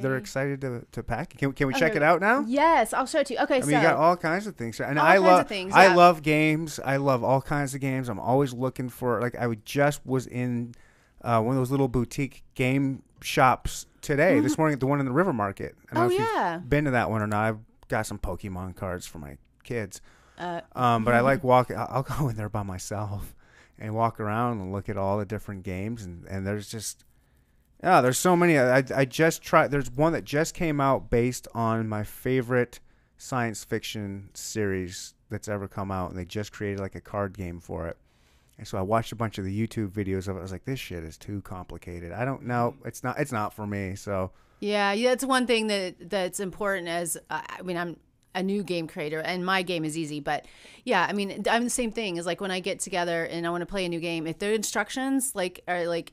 [0.00, 1.36] they're excited to to pack.
[1.36, 1.96] Can can we check Okay.
[1.98, 2.44] it out now?
[2.46, 3.40] Yes, I'll show it to you.
[3.40, 5.72] Okay, I so mean, you got all kinds of things, and All I love things,
[5.74, 6.80] I love games.
[6.84, 8.08] I love all kinds of games.
[8.08, 10.74] I'm always looking for like I would just was in
[11.22, 15.12] uh, one of those little boutique game shops today this morning, the one in the
[15.12, 15.74] River Market.
[15.90, 16.14] I don't Mm-hmm.
[16.22, 16.54] Oh, know if yeah.
[16.54, 17.44] you've been to that one or not.
[17.44, 20.00] I've got some Pokemon cards for my kids,
[20.42, 21.76] uh, um, but I like walking.
[21.76, 23.34] I'll go in there by myself
[23.78, 27.04] and walk around and look at all the different games, and and there's just
[27.82, 28.58] yeah, there's so many.
[28.58, 29.70] I I just tried.
[29.70, 32.80] There's one that just came out based on my favorite
[33.16, 37.60] science fiction series that's ever come out, and they just created like a card game
[37.60, 37.96] for it.
[38.58, 40.40] And so I watched a bunch of the YouTube videos of it.
[40.40, 42.12] I was like, this shit is too complicated.
[42.12, 42.76] I don't know.
[42.84, 43.18] It's not.
[43.18, 43.96] It's not for me.
[43.96, 46.88] So Yeah, yeah, that's one thing that that's important.
[46.88, 47.96] As uh, I mean, I'm
[48.34, 50.20] a new game creator, and my game is easy.
[50.20, 50.46] But
[50.84, 52.16] yeah, I mean, I'm the same thing.
[52.16, 54.26] Is like when I get together and I want to play a new game.
[54.26, 56.12] If their instructions like are like,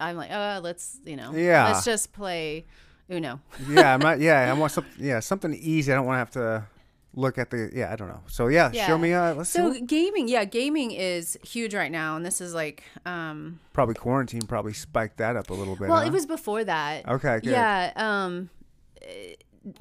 [0.00, 1.66] I'm like, uh, let's you know, Yeah.
[1.68, 2.64] let's just play
[3.10, 3.40] Uno.
[3.68, 4.20] yeah, I'm not.
[4.28, 5.04] Yeah, I want something.
[5.04, 5.92] Yeah, something easy.
[5.92, 6.66] I don't want to have to
[7.14, 7.70] look at the.
[7.74, 8.20] Yeah, I don't know.
[8.28, 8.86] So yeah, Yeah.
[8.86, 9.12] show me.
[9.12, 9.58] Uh, let's see.
[9.58, 13.96] So what- gaming, yeah, gaming is huge right now, and this is like, um, probably
[13.96, 15.88] quarantine probably spiked that up a little bit.
[15.88, 16.06] well, huh?
[16.06, 17.06] it was before that.
[17.08, 17.50] Okay, good.
[17.50, 17.92] Yeah.
[17.96, 18.48] Um,
[19.02, 19.34] eh,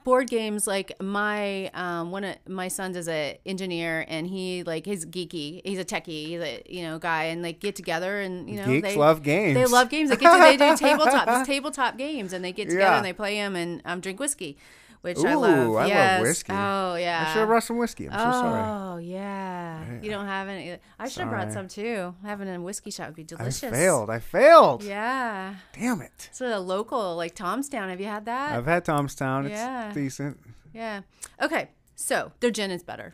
[0.03, 4.85] board games like my um one of my sons is a engineer and he like
[4.85, 8.49] he's geeky he's a techie he's a you know guy and like get together and
[8.49, 9.53] you know Geeks they love games.
[9.55, 12.81] they love games they get to, they do tabletop tabletop games and they get together
[12.91, 12.97] Yeah.
[12.97, 14.57] and they play them and um drink whiskey
[15.01, 16.51] which Ooh, I love I love whiskey.
[16.51, 18.09] oh yeah I should have brought some whiskey.
[18.09, 18.61] I'm so sorry.
[18.63, 20.77] Oh yeah, you don't have any.
[20.99, 22.13] I should have brought some too.
[22.23, 23.63] Having a whiskey shot would be delicious.
[23.63, 24.09] I failed.
[24.09, 24.83] I failed.
[24.83, 26.29] Yeah, Damn it.
[26.31, 27.89] So a local like Tom's Town.
[27.89, 28.51] Have you had that?
[28.57, 29.45] I've had Tom's Town.
[29.45, 29.91] It's Yeah.
[29.93, 30.39] decent.
[30.73, 31.01] Yeah.
[31.41, 31.69] Okay.
[31.95, 33.13] So their gin is better.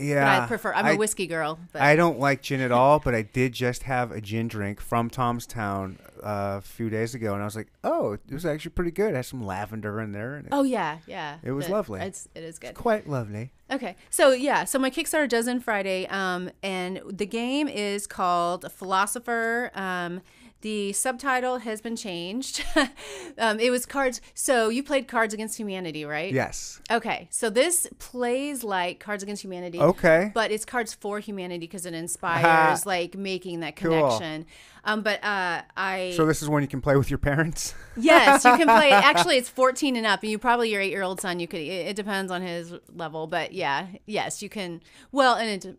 [0.00, 0.38] Yeah.
[0.38, 0.72] But I prefer.
[0.74, 1.58] I'm a whiskey girl.
[1.72, 4.80] But I don't like gin at all, but I did just have a gin drink
[4.80, 8.46] from Tom's Town uh, a few days ago, and I was like, "Oh, it was
[8.46, 9.10] actually pretty good.
[9.10, 11.38] It had some lavender in there, and it, oh yeah, yeah.
[11.42, 12.00] It was The- lovely.
[12.00, 12.74] It's it is good.
[12.74, 13.96] quite lovely." Okay.
[14.10, 14.64] So yeah.
[14.64, 16.06] So my Kickstarter does end Friday.
[16.08, 19.70] Um, and the game is called Philosopher.
[19.74, 20.20] Um.
[20.60, 22.64] The subtitle has been changed.
[23.38, 24.20] um, it was cards.
[24.34, 26.32] So you played Cards Against Humanity, right?
[26.32, 26.80] Yes.
[26.90, 29.80] Okay, so this plays like Cards Against Humanity.
[29.80, 30.32] Okay.
[30.34, 33.90] But it's Cards for Humanity because it inspires like making that Cool.
[33.90, 34.46] connection.
[34.84, 37.74] Um, but uh, I So this is when you can play with your parents.
[37.96, 38.90] yes, you can play.
[38.92, 41.38] Actually, it's 14 and up, and you probably your eight year old son.
[41.40, 41.60] You could.
[41.60, 44.80] It, it depends on his level, but yeah, yes, you can.
[45.12, 45.78] Well, and it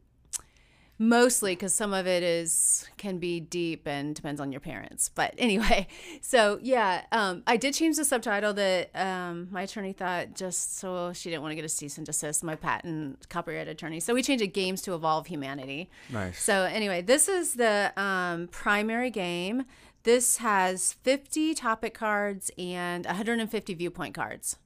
[1.00, 5.10] mostly because some of it is can be deep and depends on your parents.
[5.10, 5.88] But anyway,
[6.22, 11.14] so yeah, um, I did change the subtitle that um, my attorney thought just so
[11.14, 12.44] she didn't want to get a cease and desist.
[12.44, 15.90] My patent copyright attorney, so we changed it games to evolve humanity.
[16.12, 16.40] Nice.
[16.40, 19.64] So anyway, this is the um, primary game.
[20.04, 24.58] This has 50 topic cards and 150 viewpoint cards.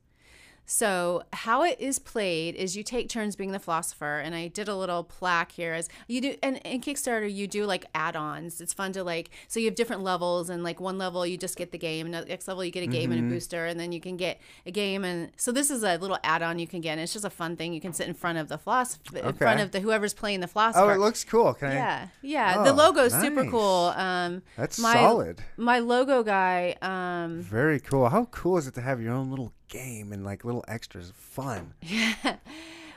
[0.65, 4.67] So how it is played is you take turns being the philosopher, and I did
[4.67, 6.36] a little plaque here as you do.
[6.41, 8.62] And in Kickstarter, you do like add-ons.
[8.62, 11.58] It's fun to like so you have different levels, and like one level you just
[11.58, 13.80] get the game, and the next level you get a game and a booster, and
[13.80, 15.04] then you can get a game.
[15.04, 16.93] And so this is a little add-on you can get.
[16.93, 17.73] And it's just a fun thing.
[17.73, 20.47] You can sit in front of the philosopher, in front of the whoever's playing the
[20.47, 20.86] philosopher.
[20.86, 21.54] Oh, it looks cool.
[21.56, 21.73] Can I?
[21.73, 22.56] Yeah, yeah.
[22.58, 23.93] Oh, the logo's super cool.
[23.95, 25.41] Um, That's my, solid.
[25.58, 26.76] My logo guy.
[26.82, 28.10] Um, Very cool.
[28.10, 31.12] How cool is it to have your own little game and like little extras?
[31.15, 31.73] Fun.
[31.81, 32.38] Yeah.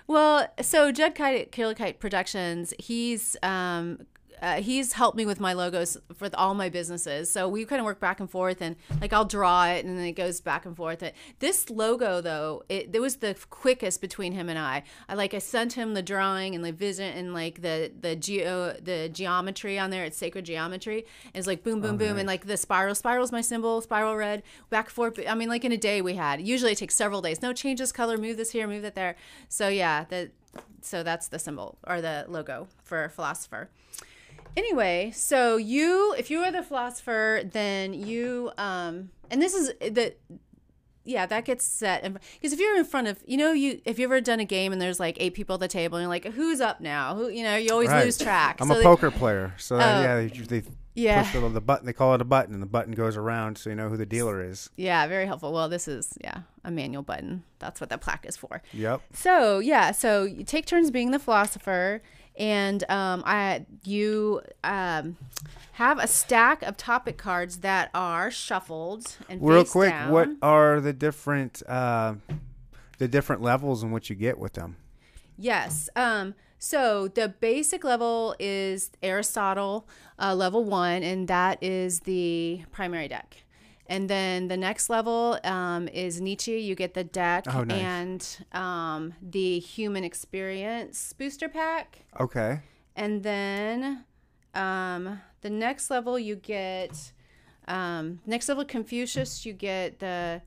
[0.08, 4.06] Well, so Judd Kite at Killer Kite Productions, he's um,
[4.42, 7.30] uh, he's helped me with my logos for all my businesses.
[7.30, 10.04] So we kind of work back and forth, and like I'll draw it, and then
[10.04, 11.02] it goes back and forth.
[11.02, 14.82] And this logo though, it, it was the quickest between him and I.
[15.08, 18.74] I like I sent him the drawing and the vision and like the the geo
[18.80, 20.04] the geometry on there.
[20.04, 21.06] It's sacred geometry.
[21.34, 22.94] It's like boom boom boom, and like the spiral.
[22.94, 23.80] Spiral's my symbol.
[23.80, 25.20] Spiral red back and forth.
[25.26, 26.40] I mean, like in a day we had.
[26.40, 27.42] Usually it takes several days.
[27.42, 28.18] No changes color.
[28.18, 28.66] Move this here.
[28.66, 29.16] Move that there.
[29.48, 30.30] So yeah, that
[30.82, 33.68] so that's the symbol or the logo for philosopher
[34.56, 40.14] anyway so you if you are the philosopher then you um and this is the
[41.04, 44.10] yeah that gets set because if you're in front of you know you if you've
[44.10, 46.24] ever done a game and there's like eight people at the table and you're like
[46.24, 48.04] who's up now who you know you always Right.
[48.04, 49.78] lose track I'm So a they- poker player, so Oh.
[49.78, 50.62] yeah, they, they
[50.94, 51.22] Yeah.
[51.22, 51.84] push the, the button.
[51.86, 54.06] They call it a button, and the button goes around, so you know who the
[54.06, 54.70] dealer is.
[54.76, 58.36] yeah very helpful well this is yeah a manual button that's what that plaque is
[58.36, 59.00] for Yep.
[59.12, 62.02] So yeah, so you take turns being the philosopher,
[62.38, 65.16] and um, I you um,
[65.72, 70.12] have a stack of topic cards that are shuffled and Real quick, down.
[70.12, 72.14] what are the different uh,
[72.98, 74.76] the different levels in which you get with them?
[75.38, 75.88] Yes.
[75.96, 79.86] Um, so the basic level is Aristotle
[80.18, 83.42] uh, level one, and that is the primary deck.
[83.88, 86.58] And then the next level um, is Nietzsche.
[86.58, 87.80] You get the deck Oh, nice.
[87.82, 92.00] and um, the human experience booster pack.
[92.18, 92.60] Okay.
[92.96, 94.04] And then
[94.54, 97.12] um, the next level you get
[97.68, 99.44] um, next level Confucius.
[99.46, 100.42] You get the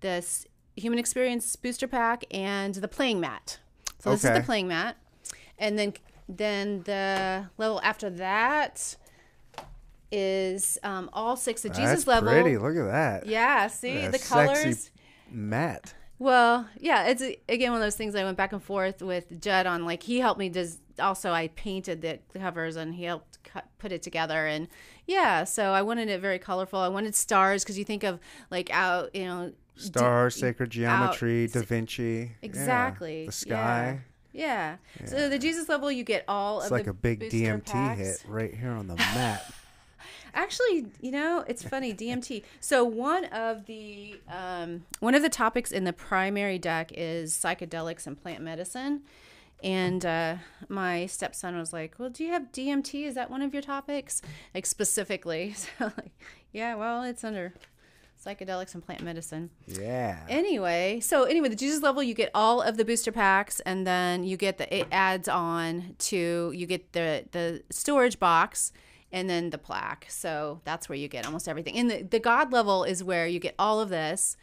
[0.00, 0.24] the
[0.76, 3.58] human experience booster pack and the playing mat.
[3.98, 4.96] So this is the playing mat,
[5.58, 5.94] and then
[6.28, 8.96] then the level after that
[10.12, 11.62] is um, all six.
[11.62, 12.30] The Jesus That's level.
[12.30, 12.56] pretty.
[12.58, 13.26] Look at that.
[13.26, 14.28] Yeah, see Yeah, the sexy
[14.62, 14.90] colors.
[15.30, 15.94] Mat.
[16.20, 19.66] Well, yeah, it's again one of those things I went back and forth with Judd
[19.66, 19.84] on.
[19.84, 20.48] Like he helped me.
[20.48, 24.46] Does also I painted the covers and he helped cut, put it together.
[24.46, 24.66] And
[25.06, 26.80] yeah, so I wanted it very colorful.
[26.80, 28.18] I wanted stars because you think of
[28.50, 32.02] like out, you know, d- Stars, sacred geometry, Da s- Vinci.
[32.02, 34.00] Yeah, exactly The sky.
[34.32, 34.76] Yeah.
[35.06, 38.00] So the Jesus level, you get all It's of like a big DMT packs.
[38.00, 39.52] hit right here on the mat.
[40.34, 42.42] Actually, you know, it's funny DMT.
[42.60, 48.06] So one of the um, one of the topics in the primary deck is psychedelics
[48.06, 49.02] and plant medicine,
[49.62, 50.36] and uh,
[50.68, 53.06] my stepson was like, "Well, do you have DMT?
[53.06, 54.22] Is that one of your topics?"
[54.54, 56.12] Like specifically, so like,
[56.52, 57.54] yeah, well, it's under
[58.24, 59.50] psychedelics and plant medicine.
[59.66, 60.18] Yeah.
[60.28, 64.24] Anyway, so anyway, the Jesus level, you get all of the booster packs, and then
[64.24, 68.72] you get the it adds on to you get the the storage box,
[69.12, 70.06] and then the plaque.
[70.08, 71.76] So that's where you get almost everything.
[71.76, 74.36] And the the God level is where you get all of this.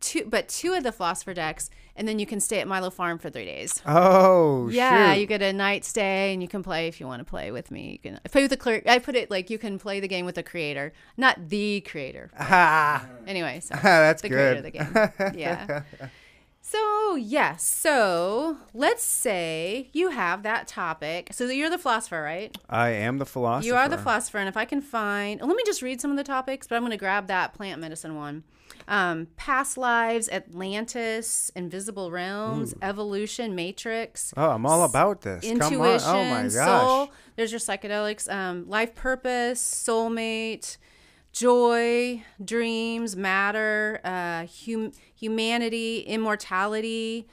[0.00, 3.18] Two, but two of the philosopher decks, and then you can stay at Milo Farm
[3.20, 3.80] for three days.
[3.86, 5.20] oh, Yeah, shoot.
[5.20, 7.70] you get a night stay, and you can play if you want to play with
[7.70, 7.92] me.
[7.92, 8.84] You can play with the clerk.
[8.88, 12.32] I put it like you can play the game with the creator, not the creator.
[12.36, 14.72] Ah, Anyway, so that's the creator of good.
[14.72, 15.38] the game.
[15.38, 15.82] Yeah.
[16.64, 21.28] So yes, so let's say you have that topic.
[21.32, 22.56] So you're the philosopher, right?
[22.70, 23.66] I am the philosopher.
[23.66, 26.16] You are the philosopher, and if I can find, let me just read some of
[26.16, 26.68] the topics.
[26.68, 28.44] But I'm going to grab that plant medicine one.
[28.88, 35.44] Um, past lives, Atlantis, invisible realms, evolution, matrix, Oh, I'm all about this.
[35.44, 36.00] intuition, Come on.
[36.16, 36.88] Oh my gosh.
[36.88, 37.12] soul.
[37.36, 40.78] There's your psychedelics, um, life purpose, soulmate,
[41.32, 47.26] joy, dreams, matter, uh, hum- humanity, immortality,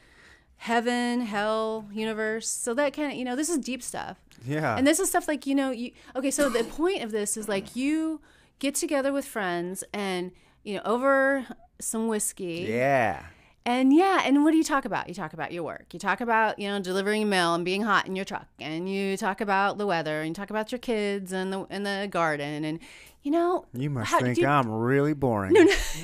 [0.57, 2.49] heaven, hell, universe.
[2.49, 4.17] So that kind of, you know, this is deep stuff.
[4.45, 4.75] Yeah.
[4.77, 7.47] And this is stuff like, you know, you okay, so the point of this is
[7.49, 8.21] like you
[8.59, 10.31] get together with friends and,
[10.63, 11.45] you know, over
[11.79, 12.65] some whiskey.
[12.69, 13.23] yeah.
[13.65, 15.09] And yeah, and what do you talk about?
[15.09, 15.87] You talk about your work.
[15.93, 18.47] You talk about, you know, delivering mail and being hot in your truck.
[18.59, 21.85] And you talk about the weather and you talk about your kids and the and
[21.85, 22.79] the garden and
[23.23, 25.53] you know, You must how- think you- I'm really boring.
[25.53, 25.61] no,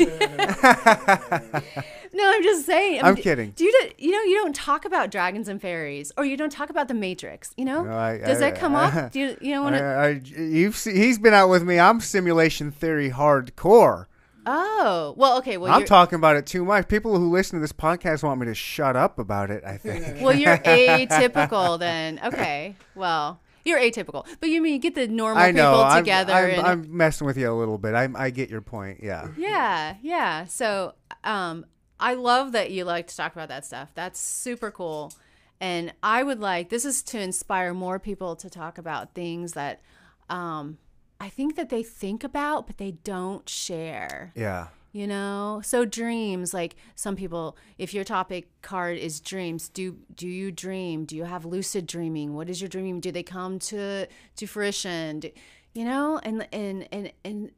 [2.18, 3.00] I'm just saying.
[3.02, 3.52] I mean, I'm kidding.
[3.52, 6.70] Do you, you know, you don't talk about dragons and fairies, or you don't talk
[6.70, 7.54] about the Matrix.
[7.58, 9.12] You know, No, I- does I- that come up?
[9.14, 9.84] Do you, you know, want to?
[9.84, 11.80] I, I, you've se- he's been out with me.
[11.80, 14.06] I'm simulation theory hardcore.
[14.48, 15.58] Oh, well, okay.
[15.58, 16.88] Well, I'm talking about it too much.
[16.88, 19.64] People who listen to this podcast want me to shut up about it.
[19.66, 20.22] I think.
[20.22, 22.20] well, you're atypical then.
[22.24, 25.72] Okay, well, you're atypical, but you mean you get the normal I know.
[25.72, 27.96] people I'm, together I'm, and I'm messing with you a little bit.
[27.96, 29.00] I, I get your point.
[29.04, 29.30] Yeah.
[29.36, 30.46] Yeah, yeah.
[30.46, 31.66] So, um,
[32.00, 33.92] I love that you like to talk about that stuff.
[33.96, 35.12] That's super cool.
[35.60, 39.82] And I would like this is to inspire more people to talk about things that
[40.30, 40.78] um,
[41.20, 44.34] I think that they think about but they don't share.
[44.36, 44.68] Yeah.
[44.96, 45.62] You know?
[45.64, 51.04] So dreams like some people if your topic card is dreams do do you dream?
[51.04, 52.34] Do you have lucid dreaming?
[52.34, 53.02] What is your dream?
[53.02, 55.20] Do they come to to fruition?
[55.20, 55.32] Do,
[55.74, 56.20] you know?
[56.24, 57.52] And and and and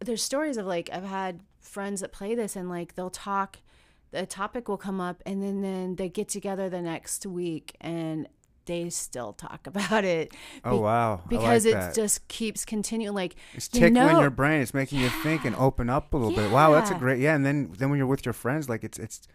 [0.00, 3.58] there's stories of like i've had friends that play this and like they'll talk
[4.12, 8.28] a topic will come up and then then they get together the next week and
[8.66, 10.32] they still talk about it
[10.64, 11.20] Oh, wow.
[11.24, 11.94] I because like it that.
[11.94, 14.60] just keeps continuing like It's you tickling know- your brain.
[14.62, 16.50] It's making you think and open up a little bit.
[16.50, 16.98] Wow, that's a Yeah.
[16.98, 17.34] great yeah.
[17.34, 19.26] And then then when you're with your friends, like it's it's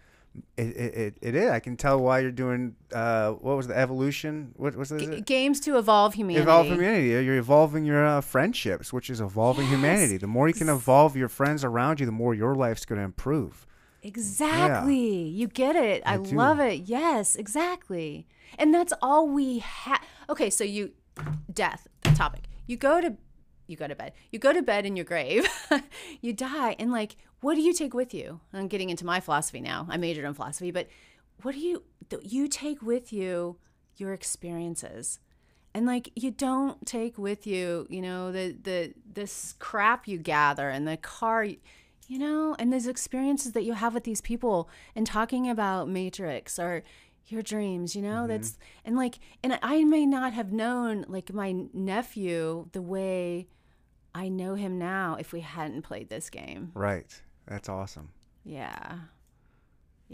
[0.57, 1.49] it it, it, it is.
[1.49, 4.53] I can tell why you're doing uh what was the evolution?
[4.55, 5.25] What was G- it?
[5.25, 6.43] games to evolve humanity.
[6.43, 7.07] Evolve humanity.
[7.25, 10.17] You're evolving your uh, friendships, which is evolving humanity.
[10.17, 13.05] The more you can evolve your friends around you, the more your life's going to
[13.05, 13.65] improve.
[14.01, 15.23] Exactly.
[15.23, 16.03] You get it.
[16.05, 16.35] I, I do.
[16.35, 16.83] love it.
[16.85, 18.27] Yes, exactly.
[18.57, 20.01] And that's all we have.
[20.29, 20.91] Okay, so you
[21.51, 22.43] death topic.
[22.65, 23.15] You go to
[23.67, 24.13] you go to bed.
[24.31, 25.47] You go to bed in your grave.
[26.21, 28.41] you die and like what do you take with you?
[28.53, 29.87] I'm getting into my philosophy now.
[29.89, 30.87] I majored in philosophy, but
[31.41, 31.83] what do you
[32.21, 33.57] you take with you
[33.95, 35.19] your experiences?
[35.73, 40.69] and like you don't take with you you know the the this crap you gather
[40.69, 45.05] and the car you know and those experiences that you have with these people and
[45.05, 46.83] talking about matrix or
[47.31, 48.27] your dreams you know mm-hmm.
[48.27, 53.47] that's and like and i may not have known like my nephew the way
[54.15, 57.21] i know him now if we hadn't played this game Right.
[57.47, 58.09] That's awesome.
[58.43, 58.97] yeah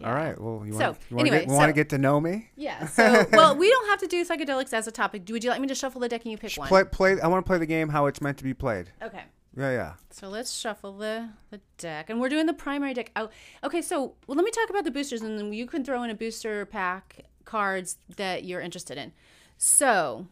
[0.03, 0.39] All right.
[0.39, 2.49] Well, you So, want to anyway, get, to so- get to know me?
[2.55, 5.61] yeah so well we don't have to do psychedelics as a topic would you like
[5.61, 7.19] me to shuffle the deck and you pick one Play play.
[7.21, 8.91] I want to play the game how it's meant to be played.
[9.01, 9.23] okay
[9.57, 9.93] Yeah, yeah.
[10.09, 12.09] So let's shuffle the, the deck.
[12.09, 13.11] And we're doing the primary deck.
[13.15, 13.29] Oh,
[13.63, 13.81] okay.
[13.81, 16.15] So well, let me talk about the boosters, and then you can throw in a
[16.15, 19.13] booster pack cards that you're interested in.
[19.57, 20.27] So,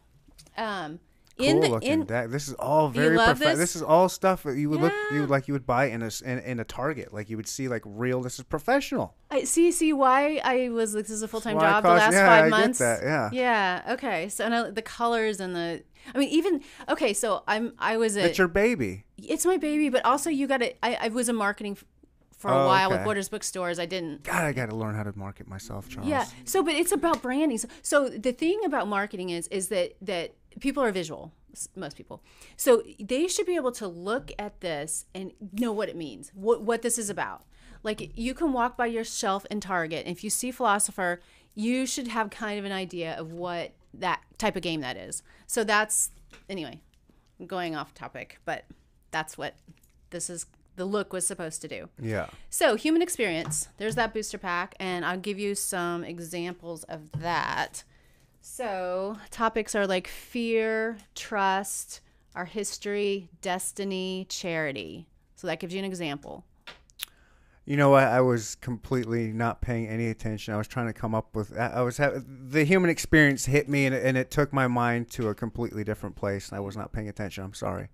[0.56, 1.00] um,
[1.36, 2.30] in cool the looking in deck.
[2.30, 3.58] This is all very love prof- this?
[3.58, 3.76] this?
[3.76, 5.26] is all stuff that you would look you Yeah.
[5.26, 7.12] like you would buy in a in, in a Target.
[7.12, 8.20] Like you would see like real.
[8.22, 9.14] This is professional.
[9.30, 12.12] I see see why I was like this is a full time job the last
[12.12, 12.78] yeah, five I get months.
[12.78, 13.30] that, yeah.
[13.32, 13.92] Yeah.
[13.94, 14.28] Okay.
[14.28, 15.82] So and I, the colors and the
[16.14, 17.12] I mean even okay.
[17.14, 18.24] So I'm I was a.
[18.26, 19.04] It's your baby.
[19.18, 20.72] it's my baby, but also you got to.
[20.84, 21.76] I, I was a marketing
[22.36, 23.04] for a Oh, while with.
[23.04, 23.78] Borders bookstores.
[23.78, 26.08] I didn't God, I got to learn how to market myself, Charles.
[26.10, 26.26] Yeah.
[26.44, 27.56] So, but it's about branding.
[27.56, 31.32] So, so the thing about marketing is is that that people are visual.
[31.76, 32.20] Most people,
[32.56, 36.62] so they should be able to look at this and know what it means, what
[36.62, 37.44] what this is about.
[37.84, 41.20] Like you can walk by your shelf in Target, if you see philosopher,
[41.54, 45.22] you should have kind of an idea of what that type of game that is.
[45.46, 46.10] So that's
[46.48, 46.80] anyway,
[47.46, 48.64] going off topic, but
[49.10, 49.54] that's what
[50.10, 50.46] this is.
[50.76, 51.88] The look was supposed to do.
[52.00, 52.26] Yeah.
[52.50, 57.84] So, human experience, there's that booster pack, and I'll give you some examples of that.
[58.46, 62.02] So, topics are like fear, trust,
[62.34, 65.06] our history, destiny, charity.
[65.34, 66.44] So, that gives you an example.
[67.64, 68.02] You know what?
[68.04, 70.52] I was completely not paying any attention.
[70.52, 71.58] I was trying to come up with.
[71.58, 75.08] I I was the human experience hit me, and it, and it took my mind
[75.12, 76.50] to a completely different place.
[76.50, 77.44] And I was not paying attention.
[77.44, 77.88] I'm sorry.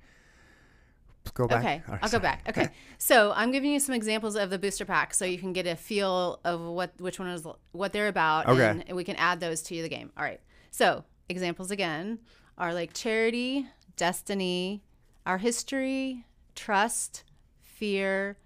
[1.34, 1.60] Go back.
[1.60, 2.44] Okay, I'll go back.
[2.48, 2.68] Okay,
[2.98, 5.76] so I'm giving you some examples of the booster pack, so you can get a
[5.76, 8.82] feel of what which one is what they're about, Okay.
[8.86, 10.10] and we can add those to the game.
[10.16, 10.40] All right.
[10.70, 12.18] So examples again
[12.58, 13.66] are like charity,
[13.96, 14.82] destiny,
[15.24, 17.24] our history, trust,
[17.62, 18.36] fear,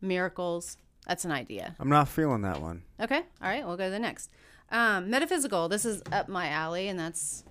[0.00, 0.76] miracles.
[1.06, 1.76] That's an idea.
[1.78, 2.82] I'm not feeling that one.
[3.00, 3.18] Okay.
[3.18, 3.66] All right.
[3.66, 4.30] We'll go to the next.
[4.70, 5.68] Um, metaphysical.
[5.68, 7.44] This is up my alley, and that's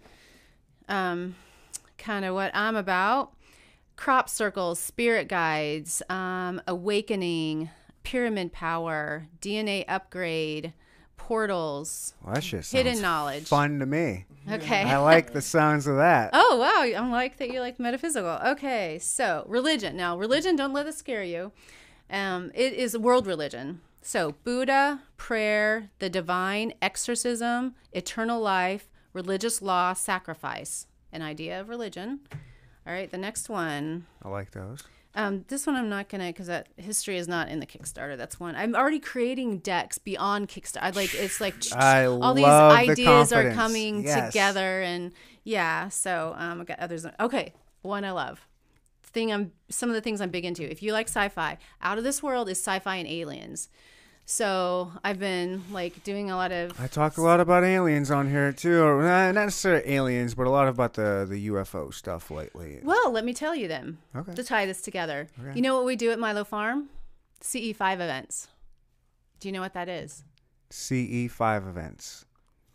[0.90, 1.36] um,
[1.98, 3.34] kind of what I'm about.
[3.96, 7.70] Crop circles, spirit guides, um, awakening,
[8.04, 10.74] pyramid power, DNA upgrade,
[11.16, 13.46] portals, Well, that just hidden knowledge.
[13.48, 14.26] fun to me.
[14.52, 14.84] Okay.
[14.84, 16.32] I like the sounds of that.
[16.34, 18.40] Oh wow, I'm like that you like metaphysical.
[18.46, 19.96] Okay, so religion.
[19.96, 21.52] Now, religion, don't let this scare you.
[22.10, 23.80] Um, it is world religion.
[24.02, 30.88] So Buddha, prayer, the divine, exorcism, eternal life, religious law, sacrifice.
[31.14, 32.20] An idea of religion.
[32.86, 34.06] All right, the next one.
[34.24, 34.84] I like those.
[35.16, 38.18] Um, this one I'm not gonna because that history is not in the Kickstarter.
[38.18, 40.82] That's one I'm already creating decks beyond Kickstarter.
[40.82, 44.32] I Like it's like I all these love the ideas are coming Yes.
[44.34, 45.12] together, and
[45.44, 45.90] yeah.
[45.90, 47.06] So um, I got others.
[47.20, 47.54] Okay,
[47.84, 48.48] one I love.
[49.04, 50.64] Thing I'm some of the things I'm big into.
[50.70, 53.70] If you like sci-fi, Out of This World is sci-fi and aliens.
[54.26, 58.30] So I've been like doing a lot of I talk a lot about aliens on
[58.30, 62.80] here too, or not necessarily aliens, but a lot about the the UFO stuff lately.
[62.84, 64.34] Well, let me tell you then Okay.
[64.34, 65.28] to tie this together.
[65.40, 65.56] Okay.
[65.56, 66.90] You know what we do at Milo Farm?
[67.42, 68.48] CE5 events.
[69.42, 70.24] Do you know what that is?
[70.70, 72.24] CE five events.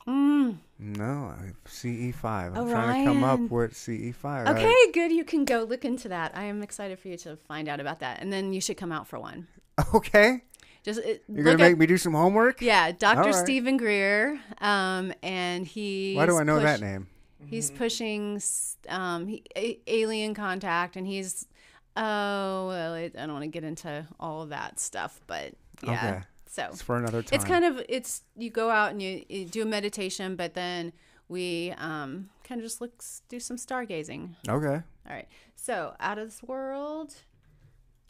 [0.07, 0.59] Mm.
[0.79, 1.35] No,
[1.67, 2.57] CE five.
[2.57, 4.47] I'm trying to come up with CE five.
[4.49, 5.11] Okay, good.
[5.11, 6.33] You can go look into that.
[6.37, 8.21] I am excited for you to find out about that.
[8.21, 9.49] And then you should come out for one.
[9.95, 10.43] Okay.
[10.89, 12.63] Just it, You're gonna make me do some homework.
[12.63, 13.21] Yeah, Dr.
[13.21, 13.35] Right.
[13.35, 14.41] Steven Greer.
[14.59, 16.15] Um, and he.
[16.15, 17.09] Why do I know that name?
[17.45, 18.41] He's pushing
[18.89, 21.47] um, he, a, alien contact, and he's.
[21.95, 26.09] Oh well, I, I don't want to get into all of that stuff, but yeah.
[26.09, 26.21] Okay.
[26.47, 27.37] So It's for another time.
[27.37, 30.95] it's kind of it's you go out and you, you do a meditation, but then
[31.29, 34.37] we um, kind of just look do some stargazing.
[34.49, 34.83] okay.
[35.07, 35.29] All right.
[35.55, 37.15] So out of this world,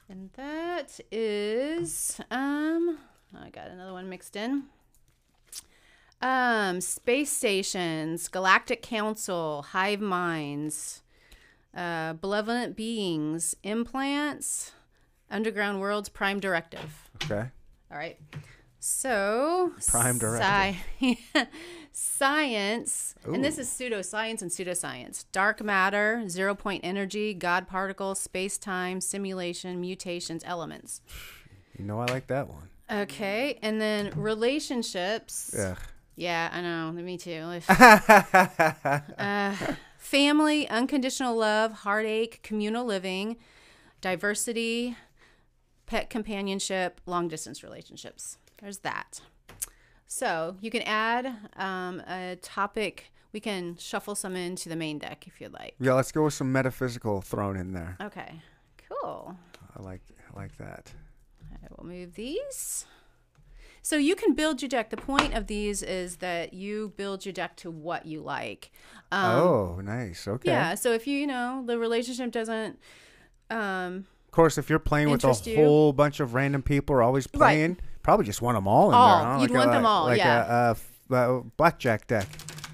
[0.09, 2.99] and that is um.
[3.39, 4.65] I got another one mixed in.
[6.21, 11.03] Um, space stations, galactic council, hive minds,
[11.77, 14.73] uh, benevolent beings, implants,
[15.31, 17.11] underground worlds, prime directive.
[17.23, 17.51] Okay.
[17.93, 18.19] All right.
[18.81, 21.19] So, Prime sci-
[21.99, 25.25] science, and this is pseudoscience and pseudoscience.
[25.33, 31.01] Dark matter, zero point energy, God particles, space time, simulation, mutations, elements.
[31.77, 32.69] You know I like that one.
[32.91, 33.59] Okay.
[33.63, 35.53] And then relationships.
[35.57, 35.75] Yeah.
[36.15, 36.93] Yeah, I know.
[36.93, 37.61] Me too.
[37.69, 39.55] uh,
[39.99, 43.37] family, unconditional love, heartache, communal living,
[44.01, 44.97] diversity,
[45.87, 48.39] pet companionship, long distance relationships.
[48.61, 49.21] There's that.
[50.09, 53.13] So you can add um, a topic.
[53.33, 55.75] We can shuffle some into the main deck if you'd like.
[55.79, 55.93] Yeah.
[55.93, 57.97] Let's go with some metaphysical thrown in there.
[58.01, 58.41] Okay,
[58.89, 59.37] cool.
[59.79, 60.01] I like
[60.35, 60.93] I like that.
[61.63, 62.87] I will move these.
[63.83, 64.91] So you can build your deck.
[64.91, 68.71] The point of these is that you build your deck to what you like.
[69.13, 70.27] Um, oh, nice.
[70.27, 70.51] Okay.
[70.51, 70.75] Yeah.
[70.75, 72.79] So if you, you know, the relationship doesn't,
[73.51, 75.57] um, Of course, if you're playing with a you.
[75.57, 77.79] whole bunch of random people are always Right.
[78.03, 79.19] Probably just want them all in All.
[79.19, 79.27] there.
[79.35, 79.41] Huh?
[79.43, 80.11] You'd want them all, yeah.
[80.11, 80.71] Like yeah.
[81.11, 82.27] a, a a blackjack deck.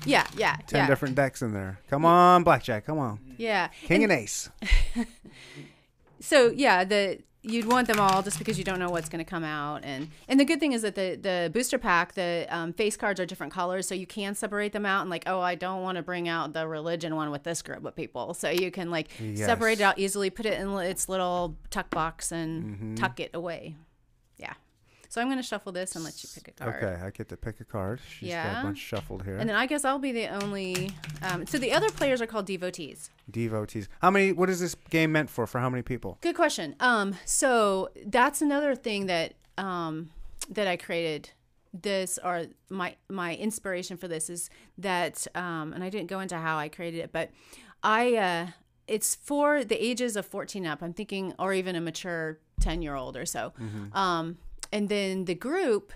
[0.04, 1.78] yeah, yeah, Ten yeah, different decks in there.
[1.88, 2.84] Come on, blackjack.
[2.86, 3.18] Come on.
[3.38, 3.68] yeah.
[3.86, 4.50] King and ace.
[6.20, 9.28] So yeah, the you'd want them all just because you don't know what's going to
[9.30, 12.72] come out, and and the good thing is that the the booster pack, the um,
[12.72, 15.54] face cards are different colors, so you can separate them out and like, oh, I
[15.54, 18.70] don't want to bring out the religion one with this group of people, so you
[18.70, 22.94] can like separate it out easily, put it in its little tuck box, and Mm-hmm.
[22.94, 23.76] tuck it away.
[25.14, 26.74] So I'm going to shuffle this and let you pick a card.
[26.82, 28.00] Okay, I get to pick a card.
[28.04, 28.60] She's got Yeah.
[28.60, 29.36] a bunch shuffled here.
[29.36, 30.90] And then I guess I'll be the only.
[31.22, 33.10] Um, so the other players are called devotees.
[33.30, 33.88] Devotees.
[34.02, 34.32] How many?
[34.32, 35.46] What is this game meant for?
[35.46, 36.18] For how many people?
[36.20, 36.74] Good question.
[36.80, 40.10] Um, so that's another thing that um,
[40.50, 41.30] that I created.
[41.72, 46.38] This or my my inspiration for this is that, um, and I didn't go into
[46.38, 47.30] how I created it, but
[47.84, 48.46] I uh,
[48.88, 50.82] it's for the ages of 14 up.
[50.82, 53.52] I'm thinking, or even a mature 10 year old or so.
[53.92, 54.38] Um,
[54.74, 55.92] and then the group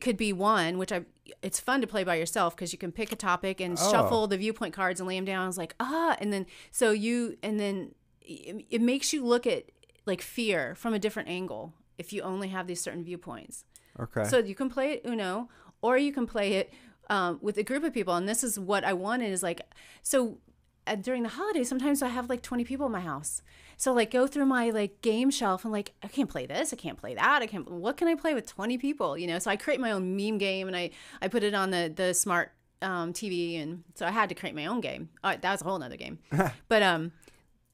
[0.00, 1.04] could be one, which I
[1.42, 3.90] it's fun to play by yourself because you can pick a topic and Oh.
[3.92, 5.48] shuffle the viewpoint cards and lay them down.
[5.48, 9.64] It's like ah, and then so you and then it, it makes you look at
[10.06, 13.64] like fear from a different angle if you only have these certain viewpoints.
[14.00, 14.24] Okay.
[14.24, 15.48] So you can play it Uno,
[15.82, 16.72] or you can play it
[17.10, 18.14] um, with a group of people.
[18.14, 19.60] And this is what I wanted is like,
[20.02, 20.38] so
[20.86, 23.42] uh, during the holidays, sometimes I have like 20 people in my house.
[23.78, 26.72] So like go through my like game shelf and like, I can't play this.
[26.72, 27.42] I can't play that.
[27.42, 29.16] I can't, what can I play with 20 people?
[29.16, 29.38] You know?
[29.38, 30.90] So I create my own meme game and I,
[31.22, 32.50] I put it on the, the smart
[32.82, 33.62] um, TV.
[33.62, 35.10] And so I had to create my own game.
[35.22, 36.18] Uh, that was a whole nother game.
[36.68, 37.12] but um,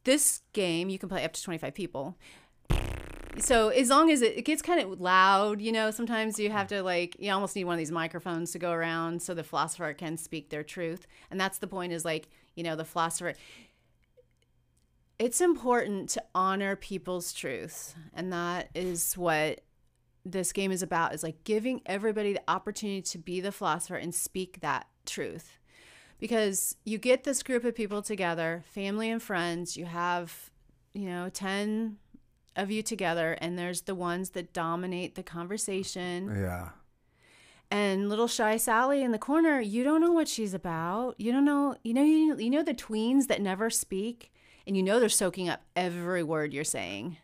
[0.04, 2.16] this game, you can play up to 25 people
[3.38, 6.68] so as long as it, it gets kind of loud you know sometimes you have
[6.68, 9.92] to like you almost need one of these microphones to go around so the philosopher
[9.92, 13.34] can speak their truth and that's the point is like you know the philosopher
[15.24, 19.62] it's important to honor people's truth and that is what
[20.22, 24.14] this game is about is like giving everybody the opportunity to be the philosopher and
[24.14, 25.58] speak that truth.
[26.18, 30.50] Because you get this group of people together family and friends you have
[30.92, 31.96] you know 10
[32.56, 36.34] of you together and there's the ones that dominate the conversation.
[36.38, 36.68] Yeah.
[37.70, 41.14] and little shy Sally in the corner you don't know what she's about.
[41.16, 44.33] You don't know you know you, you know the tweens that never speak
[44.66, 47.16] and you know they're soaking up every word you're saying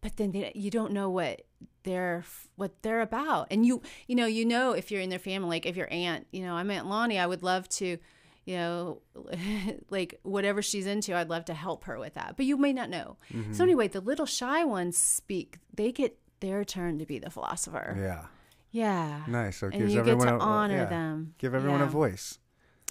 [0.00, 1.42] but then they, you don't know what
[1.82, 2.24] they're
[2.56, 5.66] what they're about and you you know you know if you're in their family like
[5.66, 7.98] if your aunt you know i'm aunt lonnie i would love to
[8.44, 9.00] you know
[9.90, 12.88] like whatever she's into i'd love to help her with that but you may not
[12.90, 13.62] know so mm-hmm.
[13.62, 18.24] anyway the little shy ones speak they get their turn to be the philosopher Yeah.
[18.70, 19.58] yeah Nice.
[19.58, 20.84] So and you get everyone to a, honor yeah.
[20.86, 21.86] them Give everyone Yeah.
[21.86, 22.38] a voice.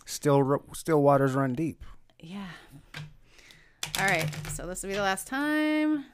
[0.05, 1.83] Still, still waters run deep.
[2.23, 2.47] Yeah.
[3.99, 4.29] All right.
[4.49, 6.05] So this will be the last time.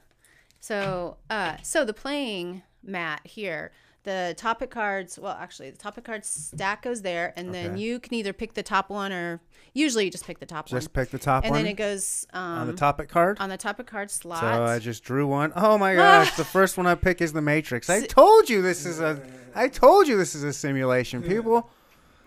[0.60, 3.72] So, uh, so the playing mat here.
[4.02, 5.18] the topic cards.
[5.18, 7.80] Well, actually, the topic card stack goes there, and then Okay.
[7.80, 9.40] you can either pick the top one or
[9.74, 10.80] usually you just pick the top one.
[10.80, 11.48] Just pick the top one.
[11.48, 13.36] and one then it goes um, on the topic card.
[13.40, 14.40] on the topic card slot.
[14.40, 15.52] So I just drew one.
[15.54, 16.34] Oh my gosh!
[16.36, 17.90] the first one I pick is the Matrix.
[17.90, 19.20] I told you this is a.
[19.54, 21.68] I told you this is a simulation, people.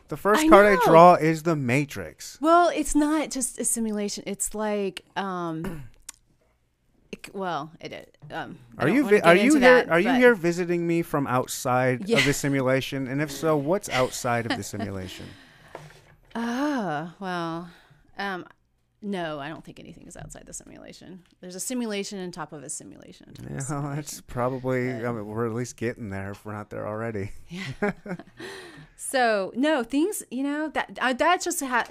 [0.10, 2.38] The first I card I draw is the Matrix.
[2.42, 4.24] Well, it's not just a simulation.
[4.28, 5.84] It's like, um,
[7.12, 8.06] it, well, it is.
[8.32, 9.60] Um, Are you vi- are you here?
[9.62, 12.18] that, are you here visiting me from outside Yeah.
[12.20, 13.08] of the simulation?
[13.08, 15.26] And if so, what's outside of the simulation?
[16.36, 17.70] Ah, well,
[18.18, 18.46] um,
[19.04, 21.24] no, I don't think anything is outside the simulation.
[21.42, 23.28] There's a simulation on top of a simulation.
[23.30, 23.96] on top Yeah, simulation.
[23.96, 24.92] that's probably.
[24.94, 27.32] I mean, we're at least getting there if we're not there already.
[27.50, 27.92] yeah.
[28.96, 31.88] So no things, you know that uh, that's just ha-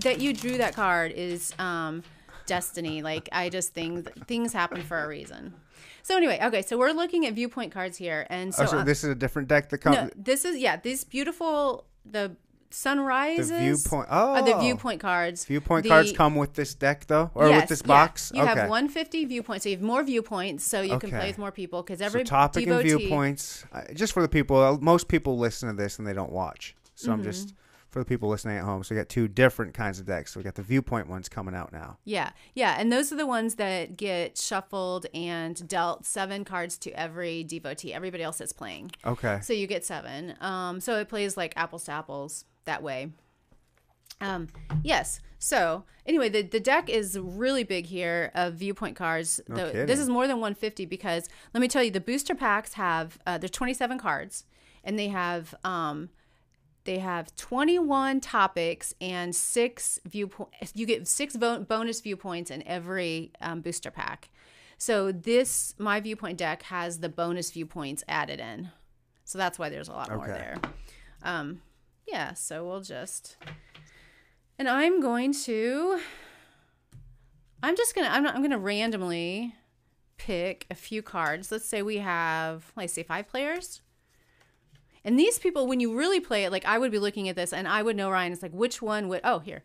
[0.00, 2.02] that you drew that card is um,
[2.46, 3.02] destiny.
[3.02, 5.54] Like I just think things happen for a reason.
[6.02, 8.84] So anyway, okay, so we're looking at viewpoint cards here, and so, oh, so uh,
[8.84, 9.96] this is a different deck that comes.
[9.96, 12.34] no, this is yeah, these beautiful the
[12.70, 13.50] sunrises.
[13.50, 14.08] the viewpoint.
[14.10, 15.44] are Oh, the viewpoint cards.
[15.44, 17.86] Viewpoint The- cards come with this deck though, or with Yes, this yeah.
[17.86, 18.32] box.
[18.34, 18.48] You okay.
[18.60, 21.82] have 150 viewpoints, so you have more viewpoints, so you can play with more people
[21.82, 23.64] because so every topic and viewpoints.
[23.72, 26.74] Uh, just for the people, uh, most people listen to this and they don't watch.
[26.94, 27.30] So I'm Mm-hmm.
[27.30, 27.54] just
[27.98, 28.84] for the people listening at home.
[28.84, 30.32] So we got two different kinds of decks.
[30.32, 31.98] So we got the viewpoint ones coming out now.
[32.04, 36.90] Yeah, yeah, and those are the ones that get shuffled and dealt seven cards to
[36.92, 37.92] every devotee.
[37.92, 39.40] Everybody else that's playing, Okay.
[39.42, 40.34] so you get seven.
[40.40, 43.10] Um, so it plays like apples to apples that way.
[44.20, 44.48] Um,
[44.82, 45.20] yes.
[45.40, 49.40] So anyway, the the deck is really big here of viewpoint cards.
[49.48, 52.74] No The- this is more than 150 because let me tell you, the booster packs
[52.74, 54.44] have uh, there's 27 cards,
[54.84, 56.10] and they have um,
[56.88, 60.72] they have 21 topics and six viewpoints.
[60.74, 64.30] You get six vo- bonus viewpoints in every um, booster pack.
[64.78, 68.70] So this my viewpoint deck has the bonus viewpoints added in.
[69.24, 70.32] So that's why there's a lot more Okay.
[70.32, 70.56] there.
[71.22, 71.60] Um,
[72.06, 72.32] yeah.
[72.32, 73.36] So we'll just
[74.58, 76.00] and I'm going to
[77.62, 79.54] I'm just gonna I'm not I'm gonna randomly
[80.16, 81.52] pick a few cards.
[81.52, 83.82] Let's say we have let's say five players.
[85.04, 87.52] And these people, when you really play it, like I would be looking at this
[87.52, 88.32] and I would know Ryan.
[88.32, 89.64] It's like which one would oh here,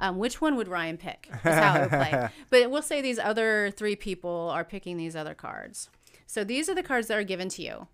[0.00, 1.28] um, which one would Ryan pick?
[1.42, 2.28] That's how it would play.
[2.50, 5.90] But we'll say these other three people are picking these other cards.
[6.26, 7.88] So these are the cards that are given to you,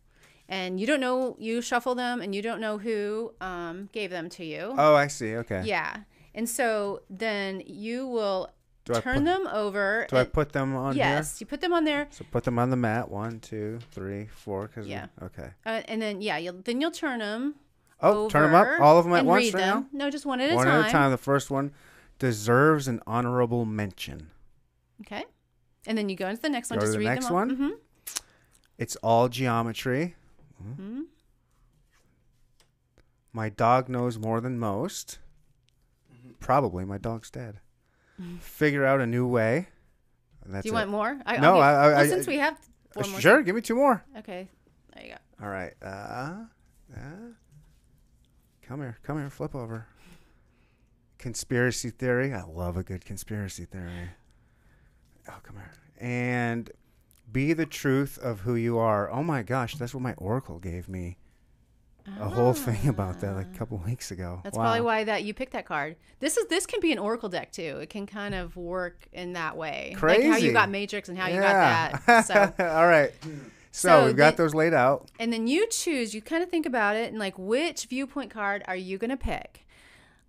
[0.48, 1.36] and you don't know.
[1.38, 4.74] You shuffle them, and you don't know who um, gave them to you.
[4.76, 5.36] Oh, I see.
[5.36, 5.62] Okay.
[5.64, 5.98] Yeah,
[6.34, 8.50] and so then you will
[8.84, 10.06] Do I turn put- them over.
[10.10, 12.06] Do I put them on yes, you put them on there.
[12.10, 13.10] So put them on the mat.
[13.10, 14.68] One, two, three, four.
[14.68, 15.06] Cause Yeah.
[15.22, 15.50] Okay.
[15.64, 17.54] Uh, and then yeah, you'll, then you'll turn them.
[18.02, 18.80] Oh, turn them up.
[18.80, 19.86] All of them at once read right them.
[19.92, 20.52] No, just one at now.
[20.52, 20.82] a One time.
[20.84, 21.10] at a time.
[21.10, 21.72] The first one
[22.18, 24.30] deserves an honorable mention.
[25.00, 25.24] Okay,
[25.86, 26.78] and then you go into the next one.
[26.78, 27.40] Go to just the read next them all.
[27.40, 27.50] one?
[27.56, 27.68] hmm
[28.76, 30.14] It's all geometry.
[30.62, 31.02] hmm
[33.32, 35.18] My dog knows more than most.
[36.40, 37.60] Probably my dog's dead.
[38.40, 39.68] Figure out a new way.
[40.46, 40.72] Do you it.
[40.72, 41.18] want more?
[41.26, 42.54] I, No, I- I- well, I- since we have
[42.96, 43.20] Uh, one more.
[43.20, 44.04] sure, give me two more.
[44.18, 44.48] Okay,
[44.94, 45.44] there you go.
[45.44, 45.72] All right.
[45.82, 46.44] Uh,
[46.94, 47.00] uh,
[48.62, 48.98] come here.
[49.02, 49.30] Come here.
[49.30, 49.86] Flip over.
[51.18, 52.32] Conspiracy theory.
[52.32, 54.10] I love a good conspiracy theory.
[55.28, 55.72] Oh, come here.
[55.98, 56.70] And
[57.32, 59.10] be the truth of who you are.
[59.10, 61.16] Oh my gosh, that's what my oracle gave me.
[62.20, 64.36] A whole thing about that like a couple weeks ago.
[64.38, 64.40] Ah.
[64.44, 64.64] That's Wow.
[64.64, 65.96] probably why that you picked that card.
[66.20, 67.78] This is this can be an oracle deck too.
[67.80, 71.28] It can kind of work in that way, like how you got Matrix and how
[71.28, 72.26] you got that.
[72.26, 72.34] So
[72.64, 73.10] All right.
[73.76, 75.10] So, So we've got the- those laid out.
[75.18, 78.62] and then you choose you kind of think about it and like which viewpoint card
[78.68, 79.66] are you going to pick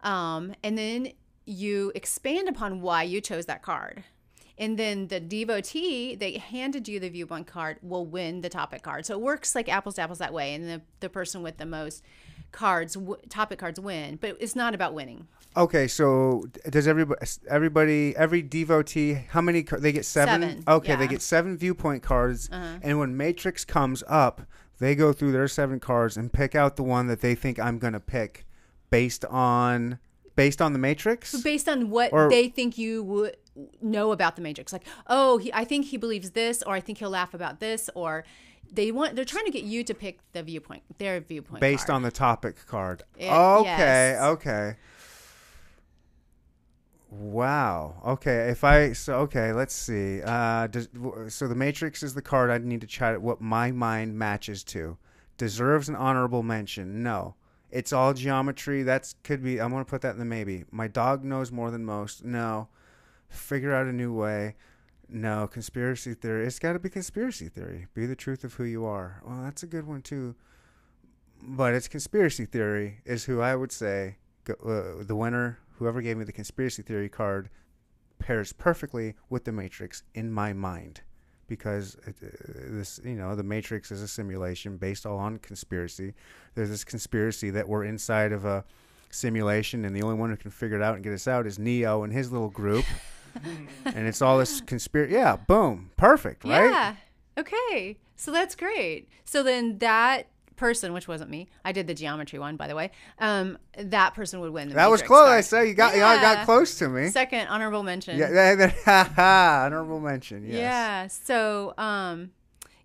[0.01, 1.09] um, and then
[1.45, 4.03] you expand upon why you chose that card
[4.57, 9.05] and then the devotee they handed you the viewpoint card will win the topic card
[9.05, 11.65] so it works like apples to apples that way and the, the person with the
[11.65, 12.03] most
[12.51, 15.27] cards w- topic cards win but it's not about winning
[15.57, 19.61] Okay, so does everybody, everybody, every devotee, how many?
[19.61, 20.41] They get seven.
[20.41, 22.79] Seven, okay, they get seven viewpoint cards, Uh-huh.
[22.81, 24.41] and when Matrix comes up,
[24.79, 27.79] they go through their seven cards and pick out the one that they think I'm
[27.79, 28.45] gonna pick,
[28.89, 29.97] based on
[30.35, 31.35] based on the Matrix.
[31.41, 33.37] based on what Or- they think you would
[33.81, 36.97] know about the matrix like oh he, i think he believes this or i think
[36.97, 38.25] he'll laugh about this or
[38.69, 41.95] they want they're trying to get you to pick the viewpoint their viewpoint based card.
[41.95, 43.03] on the topic card.
[43.17, 44.21] It- okay, yes.
[44.21, 44.75] okay.
[47.09, 47.95] Wow.
[48.05, 48.49] Okay.
[48.49, 50.21] If I so okay, let's see.
[50.21, 50.89] Uh, does,
[51.29, 54.97] so the Matrix is the card I need to try what my mind matches to.
[55.37, 57.03] Deserves an honorable mention.
[57.03, 57.35] No.
[57.71, 58.83] It's all geometry.
[58.83, 59.59] That's could be.
[59.59, 60.65] I'm gonna put that in the maybe.
[60.71, 62.23] My dog knows more than most.
[62.23, 62.69] No.
[63.29, 64.55] Figure out a new way.
[65.09, 65.47] No.
[65.47, 66.45] Conspiracy theory.
[66.45, 67.87] It's got to be conspiracy theory.
[67.93, 69.21] Be the truth of who you are.
[69.25, 70.35] Well, that's a good one too.
[71.41, 74.17] but it's conspiracy theory is who I would say
[74.49, 75.59] uh, the winner.
[75.77, 77.49] Whoever gave me the conspiracy theory card
[78.19, 81.01] pairs perfectly with the Matrix in my mind,
[81.47, 82.27] because it, uh,
[82.69, 86.13] this you know the Matrix is a simulation based all on conspiracy.
[86.55, 88.63] There's this conspiracy that we're inside of a
[89.09, 91.59] simulation, and the only one who can figure it out and get us out is
[91.59, 92.85] Neo and his little group.
[93.85, 95.13] and it's all this conspiracy.
[95.13, 96.69] Yeah, boom, perfect, right?
[96.69, 96.95] Yeah.
[97.37, 97.97] Okay.
[98.15, 99.09] So that's great.
[99.25, 102.91] So then that person, which wasn't me, I did the geometry one, by the way.
[103.19, 104.69] Um, that person would win.
[104.69, 105.29] The That was close.
[105.29, 107.09] I say you got you got close to me.
[107.09, 108.17] Second honorable mention.
[108.17, 110.45] Yeah, that, that, ha, ha, honorable mention.
[110.45, 110.55] Yes.
[110.55, 111.07] Yeah.
[111.07, 112.31] So, um,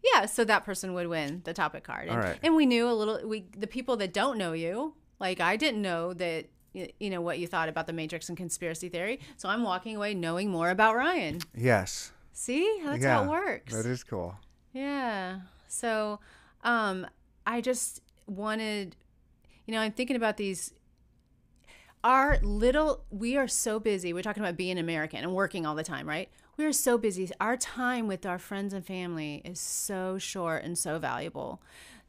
[0.03, 0.27] yeah.
[0.27, 2.09] So that person would win the topic card.
[2.09, 2.39] And, All right.
[2.43, 3.27] and we knew a little.
[3.27, 6.47] We the people that don't know you, like I didn't know that.
[6.73, 9.19] You know what you thought about the Matrix and conspiracy theory.
[9.37, 11.41] So I'm walking away knowing more about Ryan.
[11.53, 12.13] Yes.
[12.33, 13.75] See, that's yeah, how it works.
[13.75, 14.37] That is cool.
[14.73, 15.41] Yeah.
[15.67, 16.21] So,
[16.63, 17.07] um,
[17.51, 18.95] I just wanted,
[19.67, 20.73] you know, I'm thinking about these.
[22.05, 24.13] Our little, we are so busy.
[24.13, 26.31] We're talking about being American and working all the time, right?
[26.57, 27.29] We are so busy.
[27.41, 31.61] Our time with our friends and family is so short and so valuable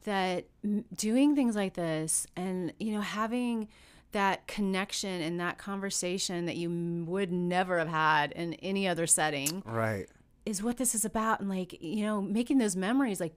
[0.04, 0.46] that
[0.94, 3.68] doing things like this and, you know, having
[4.12, 9.62] that connection and that conversation that you would never have had in any other setting
[9.66, 10.06] Right.
[10.46, 13.32] is what this is about and like you know making those memories like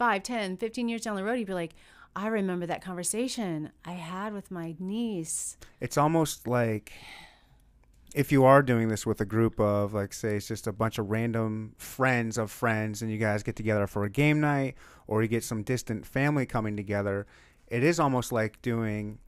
[0.00, 1.74] 5 10 15 years down the road you'd be like
[2.16, 6.90] i remember that conversation i had with my niece It's almost like
[8.14, 10.98] if you are doing this with a group of, like, say, it's just a bunch
[10.98, 14.74] of random friends of friends, and you guys get together for a game night,
[15.06, 17.26] or you get some distant family coming together,
[17.68, 19.18] it is almost like doing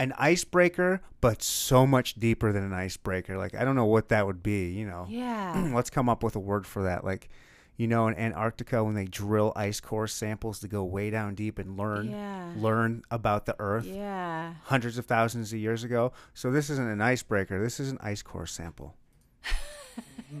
[0.00, 3.38] an icebreaker, but so much deeper than an icebreaker.
[3.38, 5.06] Like, I don't know what that would be, you know.
[5.08, 7.04] yeah let's come up with a word for that.
[7.04, 7.28] Like,
[7.76, 11.58] you know, in Antarctica when they drill ice core samples to go way down deep
[11.58, 12.52] and learn Yeah.
[12.56, 16.12] learn about the Earth yeah hundreds of thousands of years ago.
[16.34, 17.62] So this isn't an icebreaker.
[17.62, 18.94] This is an ice core sample.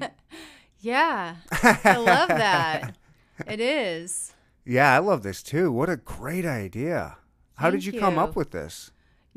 [0.80, 1.36] yeah
[1.84, 2.94] i love that
[3.46, 4.32] it is
[4.64, 5.70] Yeah, I love this too.
[5.70, 7.18] What a great idea.
[7.54, 8.90] How did Thank you, come up with this?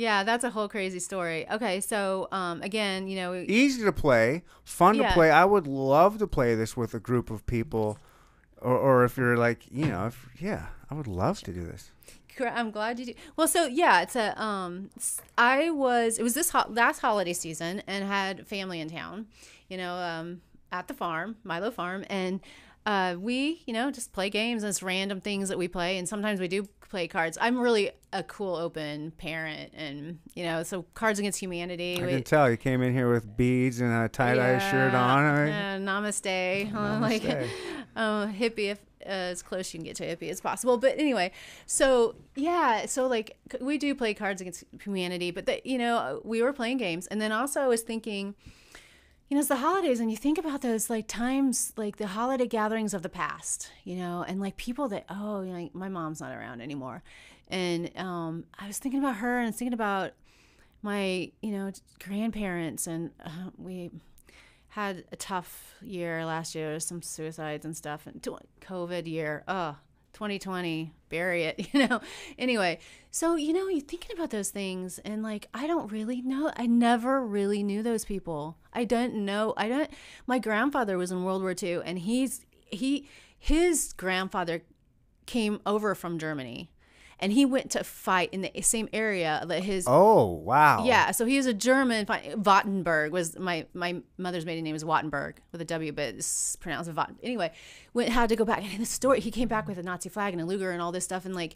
[0.05, 3.29] Yeah that's a whole crazy story okay so um again you know
[3.61, 5.07] Easy to play, fun Yeah.
[5.09, 5.29] to play.
[5.43, 7.87] I would love to play this with a group of people.
[8.69, 11.91] Or, or if you're like, you know, if, yeah, I would love to do this.
[12.59, 13.13] I'm glad you do.
[13.37, 14.89] Well, so yeah, it's a um
[15.37, 19.27] I was it was this ho- last holiday season and had family in town,
[19.71, 20.27] you know, um
[20.71, 22.39] at the farm, Milo Farm and
[22.89, 26.09] uh, we, you know, just play games and it's random things that we play, and
[26.09, 27.37] sometimes we do play cards.
[27.39, 32.01] I'm really a cool, open parent, and you know, so Cards Against Humanity.
[32.01, 34.95] I we- can tell you came in here with beads and a tie dye shirt
[34.95, 35.23] on.
[35.23, 36.73] I mean, yeah, namaste.
[36.73, 37.49] Uh, Like, Namaste.
[37.95, 40.77] uh, hippie, if, uh, as close you can get to hippie as possible.
[40.77, 41.31] But anyway,
[41.67, 46.41] so yeah, so like we do play Cards Against Humanity, but the, you know, we
[46.41, 48.33] were playing games, and then also I was thinking.
[49.29, 52.47] You know, it's the holidays, and you think about those like times, like the holiday
[52.47, 56.19] gatherings of the past, you know, and like people that, oh, you know, my mom's
[56.19, 57.03] not around anymore.
[57.47, 60.13] And um, I was thinking about her and thinking about
[60.81, 61.71] my you know
[62.03, 63.91] grandparents and uh, we
[64.69, 68.25] had a tough year last year some suicides and stuff and
[68.61, 69.75] covid year oh
[70.19, 72.01] 2020 bury it you know?
[72.37, 76.51] Anyway so you know you're thinking about those things and like i don't really know
[76.57, 78.57] i never really knew those people.
[78.73, 79.89] I don't know i don't
[80.27, 83.07] my grandfather was in world war ii and he's he
[83.37, 84.61] his grandfather
[85.25, 86.69] came over from germany
[87.19, 90.83] and he went to fight in the same area that his oh wow.
[90.85, 92.05] yeah, so he was a German.
[92.05, 96.89] Wattenberg was my my mother's maiden name is Wattenberg with a W, but it's pronounced
[96.91, 97.15] Watten.
[97.21, 97.51] Anyway,
[97.93, 98.63] went had to go back.
[98.63, 100.81] And in the story, he came back with a Nazi flag and a Luger and
[100.81, 101.55] all this stuff, and like.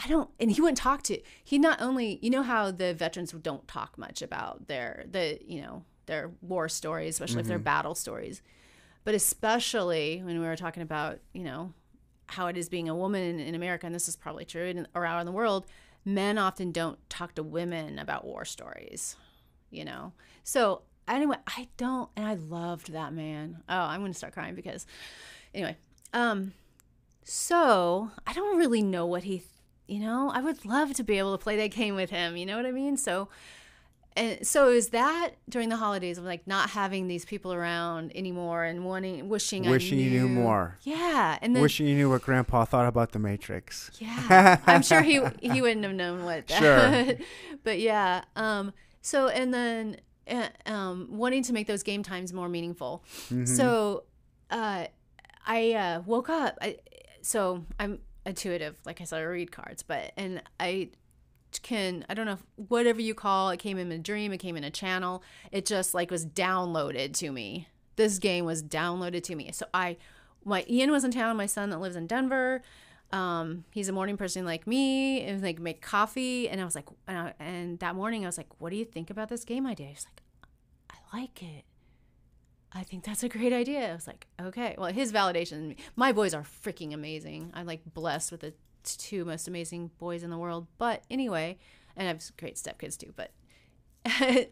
[0.00, 1.20] I don't, and he wouldn't talk to.
[1.42, 5.60] He not only, you know, how the veterans don't talk much about their the, you
[5.60, 7.64] know, their war stories, especially if they're mm-hmm.
[7.64, 8.40] battle stories,
[9.02, 11.72] but especially when we were talking about, you know,
[12.28, 14.86] how it is being a woman in, in America, and this is probably true in,
[14.94, 15.66] around the world,
[16.04, 19.16] men often don't talk to women about war stories,
[19.70, 20.12] you know?
[20.44, 23.62] So, anyway, I don't, and I loved that man.
[23.68, 24.86] Oh, I'm going to start crying because,
[25.54, 25.76] anyway,
[26.12, 26.52] um,
[27.24, 29.42] so I don't really know what he,
[29.86, 32.46] you know, I would love to be able to play that game with him, you
[32.46, 32.96] know what I mean?
[32.96, 33.28] So,
[34.18, 38.64] and so is that during the holidays of like not having these people around anymore
[38.64, 40.76] and wanting, wishing, I Wishing you knew more.
[40.82, 43.90] Yeah, and then Wishing you knew what Grandpa thought about the Matrix.
[44.00, 47.16] yeah, I'm sure he he wouldn't have known what that.
[47.16, 47.26] Sure.
[47.64, 49.98] but yeah, um, so and then
[50.28, 53.04] uh, um, wanting to make those game times more meaningful.
[53.26, 53.44] Mm-hmm.
[53.44, 54.04] So,
[54.50, 54.86] uh,
[55.46, 56.58] I uh, woke up.
[56.60, 56.78] I,
[57.22, 58.78] so I'm intuitive.
[58.84, 60.90] Like I said, I read cards, but and I
[61.62, 64.64] can I don't know whatever you call it came in a dream, it came in
[64.64, 65.22] a channel.
[65.50, 67.68] It just like was downloaded to me.
[67.96, 69.50] This game was downloaded to me.
[69.52, 69.96] So I
[70.44, 72.62] my Ian was in town, my son that lives in Denver.
[73.10, 76.48] Um, he's a morning person like me, and like make coffee.
[76.48, 78.84] And I was like, and, I, and that morning I was like, "What do you
[78.84, 80.22] think about this game idea?" He's like,
[80.90, 81.64] "I like it.
[82.72, 85.76] I think that's a great idea." I was like, "Okay." Well, his validation.
[85.96, 87.50] My boys are freaking amazing.
[87.54, 90.66] I'm like blessed with the two most amazing boys in the world.
[90.78, 91.58] But anyway,
[91.96, 93.12] and I have great stepkids too.
[93.16, 93.32] But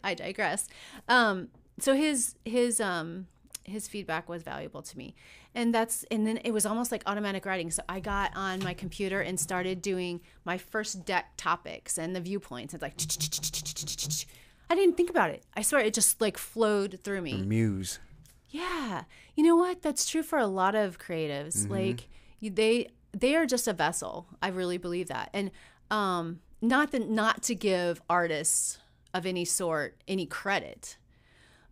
[0.04, 0.68] I digress.
[1.08, 1.48] Um,
[1.78, 3.26] so his his um
[3.64, 5.14] his feedback was valuable to me
[5.54, 8.72] and that's and then it was almost like automatic writing so i got on my
[8.72, 12.94] computer and started doing my first deck topics and the viewpoints it's like
[14.70, 17.98] i didn't think about it i swear it just like flowed through me Muse.
[18.50, 19.02] yeah
[19.34, 22.08] you know what that's true for a lot of creatives like
[22.40, 22.88] they
[23.18, 25.50] they are just a vessel i really believe that and
[25.90, 28.78] um not that not to give artists
[29.14, 30.96] of any sort any credit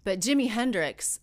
[0.05, 1.21] but jimi hendrix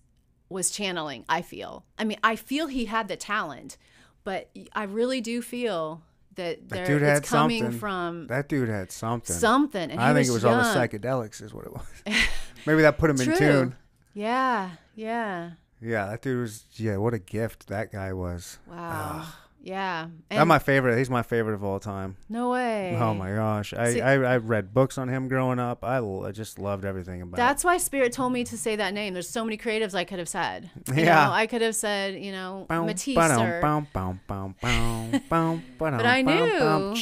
[0.49, 3.77] was channeling i feel i mean i feel he had the talent
[4.23, 6.01] but i really do feel
[6.35, 7.79] that That dude had coming something.
[7.79, 9.35] from That dude had something.
[9.35, 11.83] something and I think it was all the psychedelics, is what it was.
[12.65, 13.75] Maybe that put him in tune.
[14.13, 15.51] yeah yeah
[15.81, 16.63] Yeah, that dude was.
[16.75, 18.59] Yeah, what a gift that guy was.
[18.65, 19.25] wow
[19.63, 20.97] yeah That's my favorite.
[20.97, 22.17] He's my favorite of all time.
[22.29, 25.83] no way Oh my gosh, I, See- I I read books on him growing up.
[25.83, 27.37] I, l- I just loved everything about.
[27.39, 27.45] Him.
[27.45, 29.13] That's why Spirit told me to say that name.
[29.13, 30.69] There's so many creatives I could have said.
[30.87, 31.25] You Yeah.
[31.25, 35.19] know, I could have said, you know, Bow, Matisse ba-dum, or bow, bow, bow, bow,
[35.29, 36.95] bow, ba-dum, But I knew.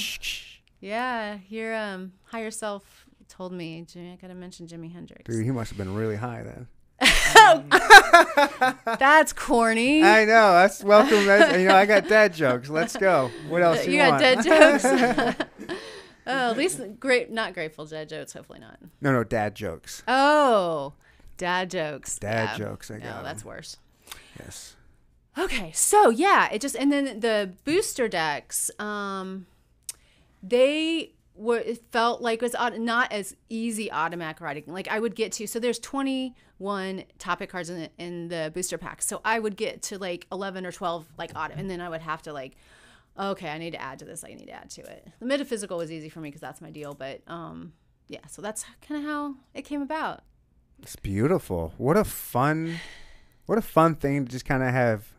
[0.80, 3.86] yeah, your um higher self told me.
[3.88, 5.24] Jimmy, I gotta mention Jimi Hendrix.
[5.26, 6.68] Dude, he must have been really high then.
[9.00, 10.04] That's corny.
[10.04, 10.54] I know.
[10.54, 11.26] That's welcome.
[11.26, 12.70] That's, you know, I got dad jokes.
[12.70, 13.30] Let's go.
[13.48, 14.22] What else you, you got want?
[14.22, 14.86] dead jokes.
[16.28, 18.34] oh, at least great, not grateful dad jokes.
[18.34, 18.78] Hopefully not.
[19.02, 20.04] No, no, dad jokes.
[20.08, 20.94] Oh,
[21.38, 22.18] dad jokes.
[22.20, 22.66] Dad Yeah.
[22.66, 22.92] jokes.
[22.92, 23.04] I got.
[23.04, 23.78] No, got that's worse.
[24.40, 24.76] yes.
[25.38, 29.46] Okay, so yeah, it just and then the booster decks, um,
[30.44, 34.64] they were it felt like it was not as easy automatic writing.
[34.68, 35.80] Like I would get to so there's
[36.60, 40.28] 21 topic cards in the, in the booster pack, so I would get to like
[40.32, 42.56] 11 or 12 like auto, and then I would have to like,
[43.18, 44.24] okay, I need to add to this.
[44.24, 45.08] I need to add to it.
[45.20, 47.74] The metaphysical was easy for me because that's my deal, but um,
[48.08, 50.22] yeah, so that's kind of how it came about.
[50.82, 51.74] It's beautiful.
[51.78, 52.80] What a fun,
[53.46, 55.14] what a fun thing to just kind of have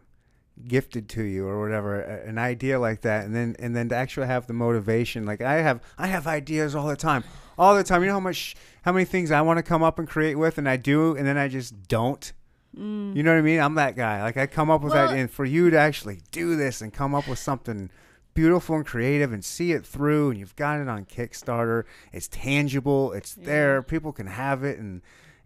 [0.67, 4.27] gifted to you or whatever, an idea like that, and then and then to actually
[4.27, 5.25] have the motivation.
[5.25, 7.25] Like I have, I have ideas all the time,
[7.59, 8.03] all the time.
[8.03, 10.59] You know how much, how many things I want to come up and create with,
[10.59, 12.33] and I do, and then I just don't.
[12.77, 13.17] Mm.
[13.17, 13.61] You know what I mean?
[13.61, 14.23] I'm that guy.
[14.23, 16.93] Like I come up with Well- that, and for you to actually do this and
[16.93, 17.91] come up with something
[18.33, 21.85] beautiful and creative and see it through, and you've got it on Kickstarter.
[22.13, 23.13] It's tangible.
[23.13, 23.83] It's there.
[23.83, 25.03] People can have it, and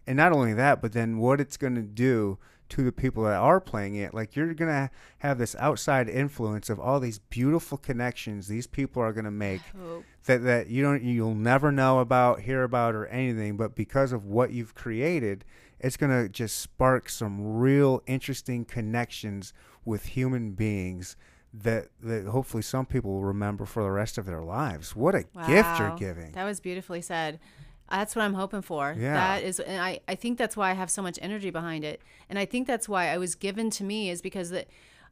[0.07, 2.37] and not only that, but then what it's going to do
[2.69, 4.13] to the people that are playing it.
[4.13, 4.89] Like you're going to
[5.19, 9.61] have this outside influence of all these beautiful connections these people are going to make
[10.25, 14.25] that that you don't you'll never know about, hear about or anything, but because of
[14.25, 15.45] what you've created,
[15.79, 19.53] it's going to just spark some real interesting connections
[19.83, 21.15] with human beings
[21.53, 24.95] that that hopefully some people will remember for the rest of their lives.
[24.95, 26.31] What a gift you're giving.
[26.33, 27.39] That was beautifully said.
[27.89, 28.95] That's what I'm hoping for.
[28.97, 29.13] Yeah.
[29.13, 32.01] That is, and I, I think that's why I have so much energy behind it.
[32.29, 34.67] And I think that's why I was given to me is because that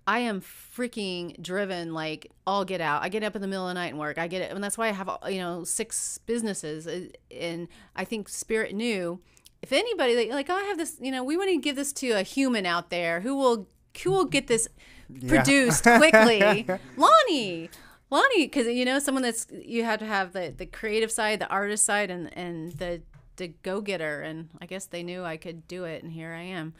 [0.07, 3.03] I am freaking driven, like all get out.
[3.03, 4.17] I get up in the middle of the night and work.
[4.17, 4.51] I get it.
[4.51, 6.88] And that's why I have, you know, six businesses.
[6.88, 9.19] Uh, And I think Spirit knew
[9.61, 11.93] if anybody, like, like, oh, I have this, you know, we want to give this
[11.93, 13.67] to a human out there who will,
[14.03, 14.67] who will get this
[15.28, 16.65] produced quickly.
[16.97, 17.69] Lonnie.
[18.09, 21.47] Lonnie, because you know someone that's you have to have the the creative side, the
[21.49, 23.01] artist side, and and the
[23.37, 26.43] the go getter, and I guess they knew I could do it, and here I
[26.43, 26.73] am.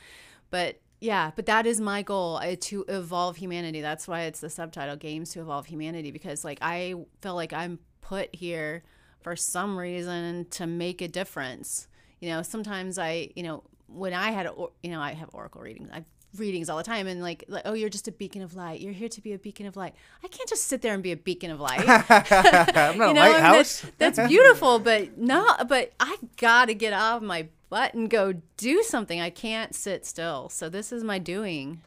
[0.50, 3.82] But yeah, but that is my goal uh, to evolve humanity.
[3.82, 7.80] That's why it's the subtitle "Games to Evolve Humanity" because like I feel like I'm
[8.02, 8.84] put here
[9.22, 11.88] for some reason to make a difference.
[12.20, 14.50] You know, sometimes I, you know, when I had,
[14.82, 15.90] you know, I have oracle readings.
[15.92, 16.06] I
[16.38, 18.94] readings all the time and like, like oh you're just a beacon of light you're
[18.94, 21.18] here to be a beacon of light i can't just sit there and be a
[21.18, 23.82] beacon of light I'm not you a know I mean, lighthouse.
[23.98, 28.84] that's, that's beautiful but no but i gotta get off my butt and go do
[28.84, 31.82] something i can't sit still so this is my doing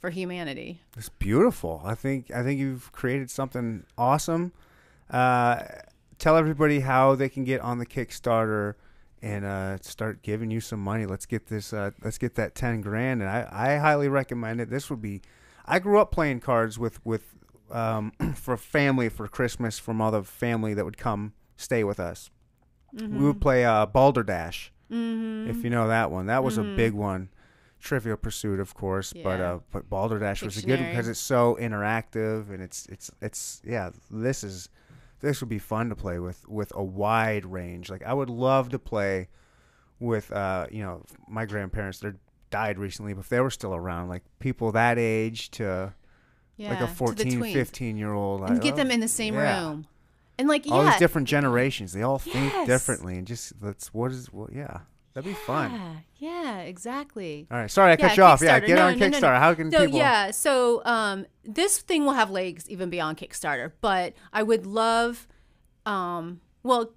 [0.00, 1.82] for humanity It's beautiful.
[1.84, 4.52] I think I think you've created something awesome.
[5.10, 5.64] Uh,
[6.20, 8.74] tell everybody how they can get on the Kickstarter
[9.22, 11.06] and uh, start giving you some money.
[11.06, 11.72] Let's get this.
[11.72, 13.22] Uh, let's get that ten grand.
[13.22, 14.70] And I, I highly recommend it.
[14.70, 15.22] This would be.
[15.66, 17.34] I grew up playing cards with with
[17.70, 22.30] um, for family for Christmas from all the family that would come stay with us.
[22.92, 25.50] We would play uh, Balderdash, Mm-hmm.
[25.50, 26.26] if you know that one.
[26.26, 27.28] That was a big one.
[27.80, 31.56] Trivial Pursuit, of course, but uh, but Balderdash was a good one because it's so
[31.60, 33.90] interactive and it's it's it's yeah.
[34.10, 34.68] This is
[35.20, 37.90] this would be fun to play with with a wide range.
[37.90, 39.28] Like I would love to play
[40.00, 42.00] with uh you know my grandparents.
[42.00, 42.12] They
[42.50, 45.92] died recently, but if they were still around, like people that age to
[46.56, 49.62] yeah, like a to 14, 15 year old, and get them in the same yeah.
[49.62, 49.86] room,
[50.38, 52.66] and like All yeah, these different generations, they all think Yes.
[52.66, 54.52] differently, and just that's what is what.
[54.52, 54.80] Yeah,
[55.20, 55.72] that'd be fun.
[55.72, 57.46] Yeah, yeah, exactly.
[57.50, 58.40] All right, sorry I cut you off.
[58.40, 59.20] Yeah, get No, on no, Kickstarter.
[59.22, 59.38] no.
[59.38, 59.98] How can No, people?
[59.98, 60.30] yeah.
[60.30, 65.26] So um, this thing will have legs even beyond Kickstarter, but I would love,
[65.86, 66.92] um, well,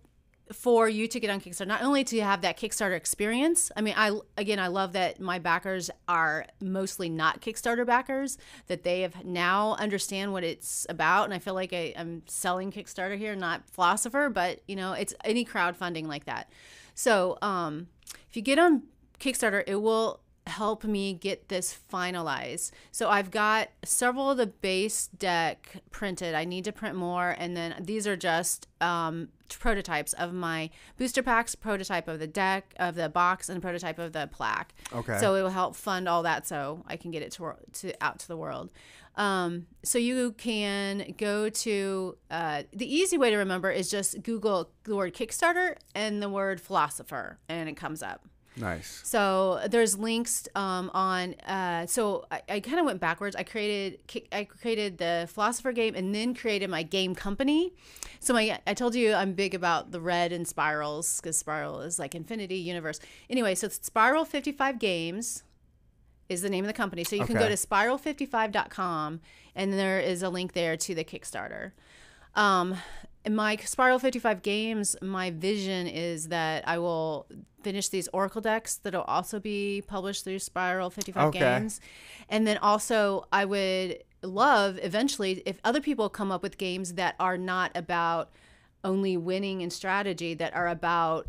[0.51, 3.72] for you to get on Kickstarter, not only to have that Kickstarter experience.
[3.78, 8.84] I mean, I again, I love that my backers are mostly not Kickstarter backers; that
[8.84, 13.17] they have now understand what it's about, and I feel like I, I'm selling Kickstarter
[13.17, 16.51] here, not philosopher, but you know, it's any crowdfunding like that.
[16.95, 17.88] So, um,
[18.30, 18.84] if you get on
[19.20, 22.72] Kickstarter, it will help me get this finalized.
[22.91, 26.34] So I've got several of the base deck printed.
[26.34, 31.22] I need to print more, and then these are just um, prototypes of my booster
[31.22, 34.74] packs, prototype of the deck, of the box, and prototype of the plaque.
[34.93, 35.18] Okay.
[35.20, 38.20] So it will help fund all that, so I can get it to, to out
[38.20, 38.72] to the world.
[39.16, 44.72] Um, so you can go to uh, the easy way to remember is just Google
[44.84, 48.26] the word Kickstarter and the word philosopher, and it comes up.
[48.57, 49.01] Nice.
[49.03, 51.36] So there's links um, on.
[51.45, 53.36] Uh, so I, I kind of went backwards.
[53.36, 53.99] I created
[54.32, 57.74] I created the philosopher game and then created my game company.
[58.20, 61.97] So my I told you I'm big about the red and spirals because spiral is
[61.97, 62.99] like infinity universe.
[63.30, 65.43] Anyway, so it's Spiral 55 Games
[66.32, 67.03] is the name of the company.
[67.03, 69.19] So you can go to spiral55.com
[69.55, 71.71] and there is a link there to the Kickstarter.
[72.36, 72.75] Um,
[73.25, 77.27] in my Spiral 55 games, my vision is that I will
[77.61, 81.39] finish these Oracle decks that'll also be published through Spiral 55 Okay.
[81.39, 81.79] games.
[82.29, 87.15] And then also, I would love eventually if other people come up with games that
[87.19, 88.32] are not about
[88.84, 91.27] only winning and strategy, that are about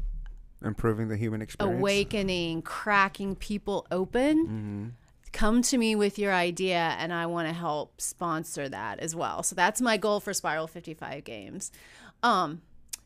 [0.65, 1.79] Improving the human experience.
[1.79, 4.95] awakening, cracking people open.
[5.33, 9.43] Come to me with your idea, and I want to help sponsor that as well.
[9.43, 11.73] So that's my goal for Spiral 55 Games.
[12.23, 12.61] Um,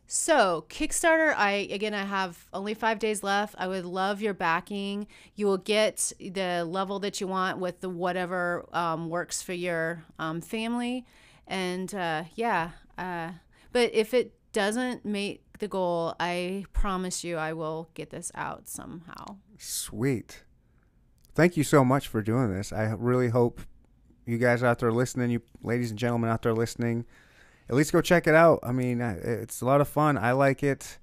[0.08, 3.54] so Kickstarter, I again, I have only five days left.
[3.58, 5.08] I would love your backing.
[5.34, 10.04] You will get the level that you want with the whatever um, works for your
[10.18, 11.04] um, family,
[11.46, 12.70] and uh, yeah.
[12.96, 13.32] Uh,
[13.72, 18.68] but if it doesn't make the goal, I promise you, I will get this out
[18.68, 19.36] somehow.
[19.58, 20.42] Sweet.
[21.34, 22.72] Thank you so much for doing this.
[22.72, 23.60] I really hope
[24.24, 27.04] you guys out there listening, you ladies and gentlemen out there listening,
[27.68, 28.60] at least go check it out.
[28.62, 30.16] I mean, it's a lot of fun.
[30.18, 30.98] I like it.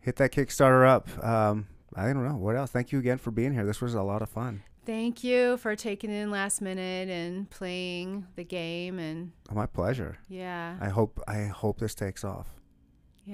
[0.00, 1.08] Hit that Kickstarter up.
[1.24, 2.70] Um, I don't know what else.
[2.70, 3.64] Thank you again for being here.
[3.66, 4.62] This was a lot of fun.
[4.86, 10.18] Thank you for taking in last minute and playing the game, and My pleasure.
[10.28, 12.48] yeah, I hope I hope this takes off.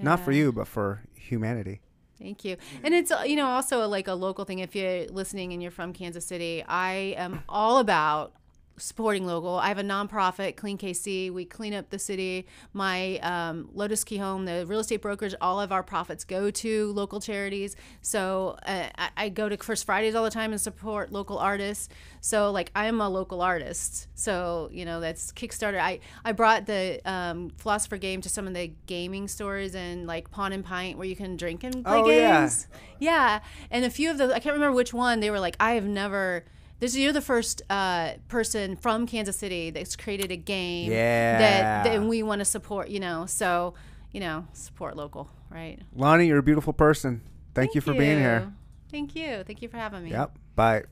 [0.02, 1.80] Not for you, but for humanity.
[2.18, 2.56] Thank you.
[2.82, 4.60] And it's uh, you know also like a local thing.
[4.60, 8.32] If you're listening and you're from Kansas City, I am all about
[8.78, 9.56] supporting local.
[9.56, 11.32] I have a nonprofit, Clean KC.
[11.32, 12.46] We clean up the city.
[12.72, 16.92] My um, Lotus Key Home, the real estate brokers, all of our profits go to
[16.92, 17.76] local charities.
[18.02, 21.88] So uh, I, I go to First Fridays all the time and support local artists.
[22.20, 24.08] So like I'm a local artist.
[24.14, 25.78] So you know that's Kickstarter.
[25.80, 30.30] I I brought the um, Philosopher game to some of the gaming stores and like
[30.30, 32.40] Pawn and Pint where you can drink and play Oh, yeah.
[32.40, 32.66] games.
[32.98, 35.20] Yeah, and a few of those I can't remember which one.
[35.20, 36.44] They were like, I have never.
[36.78, 41.38] This you're the first uh, person from Kansas City that's created a game Yeah.
[41.38, 42.88] that, that we want to support.
[42.88, 43.74] You know, so
[44.12, 45.78] you know, support local, right?
[45.94, 47.22] Lonnie, you're a beautiful person.
[47.54, 48.52] Thank, you for being here.
[48.90, 49.42] Thank you.
[49.44, 50.10] Thank you for having me.
[50.10, 50.38] Yep.
[50.54, 50.84] Bye.